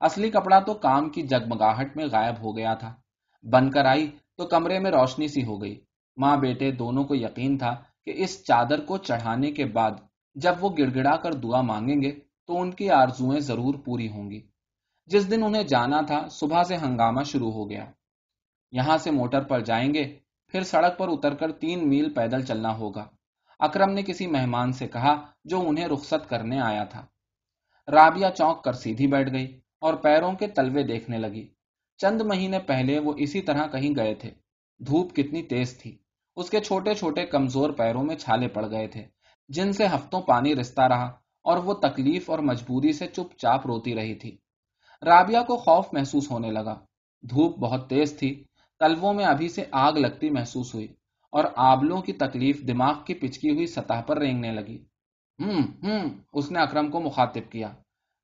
اصلی 0.00 0.30
کپڑا 0.30 0.58
تو 0.58 0.74
کام 0.74 1.08
کی 1.08 1.22
جگمگاہٹ 1.22 1.96
میں 1.96 2.06
غائب 2.12 2.34
ہو 2.42 2.56
گیا 2.56 2.74
تھا۔ 2.74 2.94
بن 3.42 3.70
کر 3.70 3.84
آئی 3.84 4.10
تو 4.36 4.46
کمرے 4.46 4.78
میں 4.78 4.90
روشنی 4.90 5.28
سی 5.28 5.44
ہو 5.44 5.62
گئی۔ 5.62 5.80
ماں 6.16 6.36
بیٹے 6.36 6.70
دونوں 6.70 7.04
کو 7.04 7.14
یقین 7.14 7.58
تھا 7.58 7.74
کہ 8.04 8.12
اس 8.16 8.44
چادر 8.44 8.80
کو 8.80 8.96
چڑھانے 8.96 9.50
کے 9.50 9.64
بعد 9.64 9.90
جب 10.34 10.54
وہ 10.60 10.70
گڑ 10.78 10.94
گڑا 10.94 11.16
کر 11.16 11.32
دعا 11.32 11.60
مانگیں 11.60 12.02
گے 12.02 12.10
تو 12.46 12.60
ان 12.60 12.70
کی 12.70 12.90
آرزویں 12.90 13.40
ضرور 13.40 13.74
پوری 13.84 14.08
ہوں 14.08 14.30
گی۔ 14.30 14.40
جس 15.06 15.30
دن 15.30 15.44
انہیں 15.44 15.62
جانا 15.62 16.00
تھا 16.00 16.28
صبح 16.28 16.62
سے 16.62 16.76
ہنگامہ 16.76 17.22
شروع 17.22 17.52
ہو 17.52 17.70
گیا۔ 17.70 17.84
یہاں 18.72 18.98
سے 18.98 19.10
موٹر 19.10 19.42
پر 19.42 19.60
جائیں 19.60 19.94
گے، 19.94 20.18
پھر 20.48 20.62
سڑک 20.62 20.98
پر 20.98 21.08
اتر 21.08 21.34
کر 21.34 21.52
تین 21.52 21.88
میل 21.88 22.14
پیدل 22.14 22.44
چلنا 22.44 22.76
ہوگا۔ 22.76 23.04
اکرم 23.60 23.92
نے 23.92 24.02
کسی 24.02 24.26
مہمان 24.26 24.72
سے 24.72 24.88
کہا 24.88 25.26
جو 25.44 25.68
انہیں 25.68 25.86
رخصت 25.86 26.28
کرنے 26.28 26.60
آیا 26.60 26.84
تھا۔ 26.84 27.06
رابعہ 27.92 28.30
چونک 28.30 28.64
کر 28.64 28.72
سیدھی 28.72 29.06
بیٹھ 29.06 29.32
گئی۔ 29.32 29.60
اور 29.80 29.94
پیروں 29.94 30.32
کے 30.32 30.46
تلوے 30.46 30.82
دیکھنے 30.82 31.18
لگی۔ 31.18 31.48
چند 31.98 32.20
مہینے 32.20 32.58
پہلے 32.58 32.98
وہ 32.98 33.12
اسی 33.16 33.42
طرح 33.42 33.66
کہیں 33.66 33.96
گئے 33.96 34.14
تھے۔ 34.14 34.30
دھوپ 34.86 35.14
کتنی 35.14 35.42
تیز 35.42 35.78
تھی۔ 35.78 35.98
اس 36.36 36.50
کے 36.50 36.60
چھوٹے 36.60 36.94
چھوٹے 36.94 37.26
کمزور 37.26 37.70
پیروں 37.70 38.02
میں 38.02 38.16
چھالے 38.16 38.48
پڑ 38.48 38.70
گئے 38.70 38.88
تھے، 38.88 39.04
جن 39.48 39.72
سے 39.72 39.86
ہفتوں 39.86 40.22
پانی 40.22 40.54
رستا 40.54 40.88
رہا 40.88 41.06
اور 41.44 41.58
وہ 41.58 41.74
تکلیف 41.74 42.30
اور 42.30 42.38
مجبوری 42.38 42.92
سے 42.92 43.06
چپ 43.06 43.38
چاپ 43.38 43.66
روتی 43.66 43.94
رہی 43.94 44.14
تھی۔ 44.14 44.36
رابعہ 45.02 45.42
کو 45.44 45.56
خوف 45.56 45.86
محسوس 45.92 46.30
ہونے 46.30 46.50
لگا۔ 46.50 46.80
دھوپ 47.30 47.58
بہت 47.58 47.88
تیز 47.88 48.18
تھی، 48.18 48.44
تلووں 48.78 49.14
میں 49.14 49.24
ابھی 49.24 49.48
سے 49.48 49.64
آگ 49.70 49.92
لگتی 49.92 50.30
محسوس 50.30 50.74
ہوئی 50.74 50.86
اور 51.30 51.44
آبلوں 51.56 52.02
کی 52.02 52.12
تکلیف 52.12 52.68
دماغ 52.68 53.04
کی 53.04 53.14
پچکی 53.14 53.50
ہوئی 53.50 53.66
سطح 53.66 54.00
پر 54.06 54.18
رینگنے 54.18 54.52
لگی۔ 54.52 54.84
ہم 55.38 55.86
ہم 55.86 56.08
اس 56.32 56.50
نے 56.50 56.58
اکرم 56.58 56.90
کو 56.90 57.00
مخاطب 57.00 57.50
کیا۔ 57.50 57.72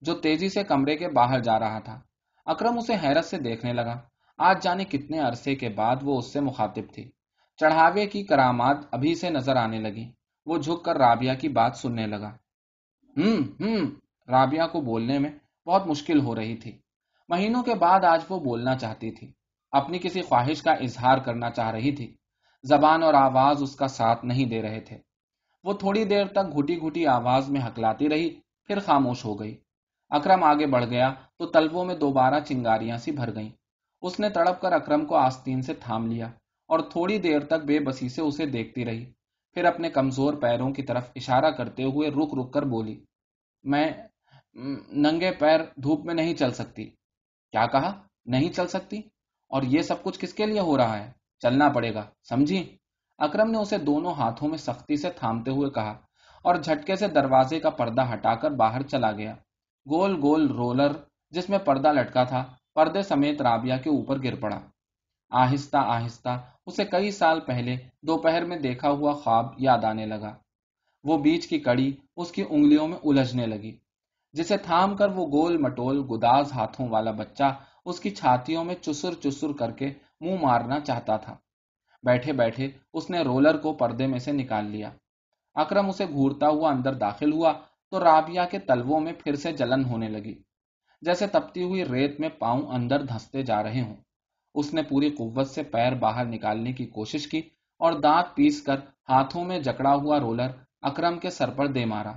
جو 0.02 0.14
تیزی 0.14 0.48
سے 0.48 0.64
کمرے 0.64 0.96
کے 0.96 1.08
باہر 1.08 1.40
جا 1.40 1.58
رہا 1.58 1.78
تھا۔ 1.78 2.00
اکرم 2.46 2.78
اسے 2.78 2.94
حیرت 3.02 3.24
سے 3.24 3.38
دیکھنے 3.38 3.72
لگا۔ 3.72 4.00
آج 4.38 4.62
جانے 4.62 4.84
کتنے 4.84 5.18
عرصے 5.18 5.54
کے 5.54 5.68
بعد 5.68 5.96
وہ 6.02 6.18
اس 6.18 6.32
سے 6.32 6.40
مخاطب 6.40 6.94
تھی۔ 6.94 7.10
چڑھاوے 7.56 8.06
کی 8.06 8.22
کرامات 8.22 8.76
ابھی 8.90 9.14
سے 9.14 9.30
نظر 9.30 9.56
آنے 9.56 9.78
لگی 9.78 10.10
وہ 10.46 10.58
جھک 10.58 10.84
کر 10.84 10.96
رابعہ 10.96 11.34
کی 11.34 11.48
بات 11.48 11.76
سننے 11.76 12.06
لگا۔ 12.06 12.36
ہم 13.16 13.42
ہم، 13.60 13.94
رابعہ 14.28 14.66
کو 14.66 14.80
بولنے 14.80 15.18
میں 15.18 15.30
بہت 15.66 15.86
مشکل 15.86 16.20
ہو 16.20 16.34
رہی 16.34 16.56
تھی۔ 16.56 16.78
مہینوں 17.28 17.62
کے 17.62 17.74
بعد 17.74 18.04
آج 18.04 18.20
وہ 18.28 18.40
بولنا 18.40 18.76
چاہتی 18.76 19.10
تھی۔ 19.10 19.32
اپنی 19.70 19.98
کسی 19.98 20.22
خواہش 20.22 20.62
کا 20.62 20.72
اظہار 20.72 21.18
کرنا 21.18 21.50
چاہ 21.50 21.70
رہی 21.70 21.92
تھی۔ 21.92 22.16
زبان 22.62 23.02
اور 23.02 23.14
آواز 23.14 23.62
اس 23.62 23.76
کا 23.76 23.88
ساتھ 23.88 24.24
نہیں 24.24 24.44
دے 24.44 24.62
رہے 24.62 24.80
تھے۔ 24.80 24.98
وہ 25.64 25.72
تھوڑی 25.72 26.04
دیر 26.04 26.24
تک 26.26 26.58
گھٹی 26.58 26.76
گھٹی 26.76 27.06
آواز 27.06 27.50
میں 27.50 27.60
ہکلاتی 27.60 28.08
رہی، 28.08 28.40
پھر 28.66 28.80
خاموش 28.80 29.24
ہو 29.24 29.40
گئی۔ 29.40 29.61
اکرم 30.12 30.44
آگے 30.44 30.66
بڑھ 30.66 30.84
گیا 30.84 31.12
تو 31.38 31.46
تلووں 31.46 31.84
میں 31.84 31.94
دوبارہ 31.94 32.40
چنگاریاں 32.40 32.96
سی 32.96 33.12
بھر 33.12 33.34
گئیں۔ 33.34 33.50
اس 34.02 34.20
نے 34.20 34.28
تڑپ 34.28 34.60
کر 34.60 34.72
اکرم 34.72 35.06
کو 35.06 35.16
آستین 35.16 35.62
سے 35.62 35.74
تھام 35.74 36.06
لیا 36.06 36.26
اور 36.68 36.80
تھوڑی 36.80 37.18
دیر 37.18 37.40
تک 37.40 37.64
بے 37.66 37.78
بسی 37.80 38.08
سے 38.08 38.22
اسے 38.22 38.46
دیکھتی 38.46 38.84
رہی۔ 38.84 39.04
پھر 39.52 39.64
اپنے 39.64 39.90
کمزور 39.90 40.34
پیروں 40.34 40.70
کی 40.72 40.82
طرف 40.82 41.10
اشارہ 41.16 41.50
کرتے 41.50 41.82
ہوئے 41.82 42.08
رک 42.08 42.34
رک 42.38 42.52
کر 42.54 42.62
بولی، 42.62 43.04
میں 43.64 43.92
ننگے 44.92 45.30
پیر 45.30 45.60
دھوپ 45.82 46.04
میں 46.04 46.14
نہیں 46.14 46.34
چل 46.34 46.50
سکتی۔ 46.50 46.84
کیا 47.52 47.66
کہا؟ 47.66 47.92
نہیں 48.26 48.52
چل 48.52 48.66
سکتی؟ 48.66 48.96
اور 49.50 49.62
یہ 49.62 49.82
سب 49.82 50.02
کچھ 50.02 50.18
کس 50.20 50.34
کے 50.34 50.46
لیے 50.46 50.60
ہو 50.60 50.76
رہا 50.76 50.98
ہے؟ 50.98 51.10
چلنا 51.38 51.68
پڑے 51.68 51.94
گا، 51.94 52.04
سمجھی؟ 52.28 52.76
اکرم 53.18 53.50
نے 53.50 53.58
اسے 53.58 53.78
دونوں 53.78 54.12
ہاتھوں 54.14 54.48
میں 54.48 54.58
سختی 54.58 54.96
سے 54.96 55.10
تھامتے 55.10 55.50
ہوئے 55.50 55.70
کہا 55.70 55.90
اور 56.44 56.54
جھٹکے 56.54 56.96
سے 56.96 57.08
دروازے 57.08 57.60
کا 57.60 57.70
پردہ 57.70 58.12
ہٹا 58.14 58.34
کر 58.34 58.50
باہر 58.50 58.82
چلا 58.82 59.12
گیا۔ 59.12 59.34
گول 59.90 60.14
گول 60.22 60.48
رولر 60.48 60.92
جس 61.30 61.48
میں 61.50 61.58
پردہ 61.58 61.92
لٹکا 61.92 62.24
تھا، 62.24 62.44
پردے 62.74 63.02
سمیت 63.02 63.42
رابعہ 63.42 63.78
کے 63.78 63.90
اوپر 63.90 64.22
گر 64.24 64.34
پڑا۔ 64.34 64.60
آہستہ 65.30 65.76
آہستہ 65.76 66.40
اسے 66.66 66.84
کئی 66.84 67.10
سال 67.10 67.40
پہلے 67.40 67.76
دوپہر 68.02 68.44
میں 68.44 68.56
دیکھا 68.56 68.90
ہوا 68.90 69.12
خواب 69.12 69.46
یاد 69.58 69.84
آنے 69.84 70.06
لگا۔ 70.06 70.34
وہ 71.04 71.18
بیچ 71.18 71.46
کی 71.46 71.58
کڑی 71.58 71.92
اس 72.16 72.32
کی 72.32 72.44
انگلیوں 72.50 72.88
میں 72.88 72.98
الجھنے 73.04 73.46
لگی، 73.46 73.76
جسے 74.32 74.56
تھام 74.56 74.96
کر 74.96 75.08
وہ 75.08 75.26
گول 75.26 75.56
مٹول 75.56 76.02
گداز 76.10 76.52
ہاتھوں 76.52 76.88
والا 76.88 77.10
بچہ 77.10 77.48
اس 77.84 78.00
کی 78.00 78.10
چھاتیوں 78.10 78.64
میں 78.64 78.74
چسر 78.74 79.14
چسر 79.14 79.52
کر 79.52 79.70
کے 79.70 79.92
منہ 80.20 80.36
مارنا 80.42 80.80
چاہتا 80.80 81.16
تھا۔ 81.16 81.34
بیٹھے 82.02 82.32
بیٹھے 82.32 82.70
اس 82.92 83.10
نے 83.10 83.18
رولر 83.22 83.56
کو 83.56 83.72
پردے 83.72 84.06
میں 84.06 84.18
سے 84.18 84.32
نکال 84.32 84.64
لیا۔ 84.64 84.90
اکرم 85.54 85.88
اسے 85.88 86.04
گھورتا 86.06 86.48
ہوا 86.48 86.70
اندر 86.70 86.94
داخل 86.94 87.32
ہوا 87.32 87.52
تو 87.92 88.00
رابعہ 88.00 88.46
کے 88.46 88.58
تلووں 88.58 89.00
میں 89.00 89.12
پھر 89.12 89.34
سے 89.34 89.52
جلن 89.52 89.84
ہونے 89.84 90.08
لگی۔ 90.08 90.34
جیسے 91.02 91.26
تپتی 91.26 91.62
ہوئی 91.62 91.84
ریت 91.84 92.20
میں 92.20 92.28
پاؤں 92.28 92.62
اندر 92.62 93.02
دھستے 93.02 93.42
جا 93.42 93.62
رہے 93.62 93.80
ہوں۔ 93.80 93.96
اس 94.54 94.74
نے 94.74 94.82
پوری 94.82 95.10
قوت 95.10 95.48
سے 95.50 95.62
پیر 95.62 95.94
باہر 95.94 96.24
نکالنے 96.24 96.72
کی 96.72 96.86
کوشش 96.86 97.28
کی 97.28 97.38
اور 97.78 97.92
دانت 97.92 98.36
پیس 98.36 98.62
کر 98.62 98.76
ہاتھوں 99.08 99.44
میں 99.44 99.60
جکڑا 99.60 99.94
ہوا 99.94 100.18
رولر 100.20 100.48
اکرم 100.82 101.18
کے 101.18 101.30
سر 101.30 101.50
پر 101.50 101.66
دے 101.66 101.84
مارا۔ 101.84 102.12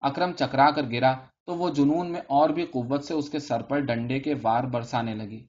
اکرم 0.00 0.32
چکرا 0.32 0.70
کر 0.70 0.82
گرا 0.92 1.12
تو 1.46 1.54
وہ 1.54 1.70
جنون 1.70 2.12
میں 2.12 2.20
اور 2.20 2.50
بھی 2.50 2.66
قوت 2.66 3.04
سے 3.04 3.14
اس 3.14 3.30
کے 3.30 3.38
سر 3.38 3.62
پر 3.62 3.80
ڈنڈے 3.80 4.18
کے 4.18 4.34
وار 4.42 4.64
برسانے 4.64 5.14
لگی۔ 5.14 5.46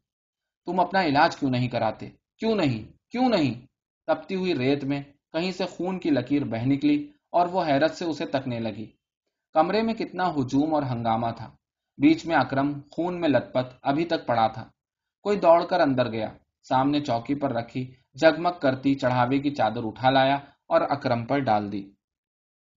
تم 0.65 0.79
اپنا 0.79 1.03
علاج 1.03 1.36
کیوں 1.36 1.51
نہیں 1.51 1.69
کراتے؟ 1.69 2.10
کیوں 2.38 2.55
نہیں؟ 2.55 2.91
کیوں 3.12 3.29
نہیں؟ 3.29 3.65
تپتی 4.08 4.36
ہوئی 4.36 4.58
ریت 4.58 4.84
میں 4.84 5.03
کہیں 5.34 5.51
سے 5.51 5.65
خون 5.65 5.99
کی 5.99 6.10
لکیر 6.10 6.43
بہ 6.43 6.65
نکلی 6.65 7.12
اور 7.31 7.47
وہ 7.47 7.65
حیرت 7.65 7.91
سے 7.91 8.05
اسے 8.05 8.25
تکنے 8.25 8.60
لگی۔ 8.60 9.05
کمرے 9.56 9.82
میں 9.82 9.94
کتنا 9.94 10.30
ہجوم 10.30 10.74
اور 10.74 10.84
ہنگامہ 10.84 11.28
تھا۔ 11.38 11.50
بیچ 11.98 12.26
میں 12.26 12.36
اکرم 12.36 12.80
خون 12.91 13.22
میں 13.22 13.30
لت 13.30 13.54
پت 13.54 13.65
ابھی 13.82 14.06
تک 14.06 14.26
پڑا 14.26 14.48
تھا۔ 14.48 14.70
کوئی 15.22 15.39
دوڑ 15.39 15.65
کر 15.65 15.80
اندر 15.80 16.12
گیا۔ 16.12 16.30
سامنے 16.63 17.00
چوکی 17.00 17.36
پر 17.36 17.54
رکھی، 17.54 17.94
جگمگ 18.13 18.60
کرتی 18.62 18.96
چڑھاوے 18.96 19.39
کی 19.39 19.56
چادر 19.56 19.84
اٹھا 19.84 20.10
لایا 20.10 20.36
اور 20.68 20.82
اکرم 20.82 21.26
پر 21.26 21.39
ڈال 21.39 21.72
دی۔ 21.72 21.94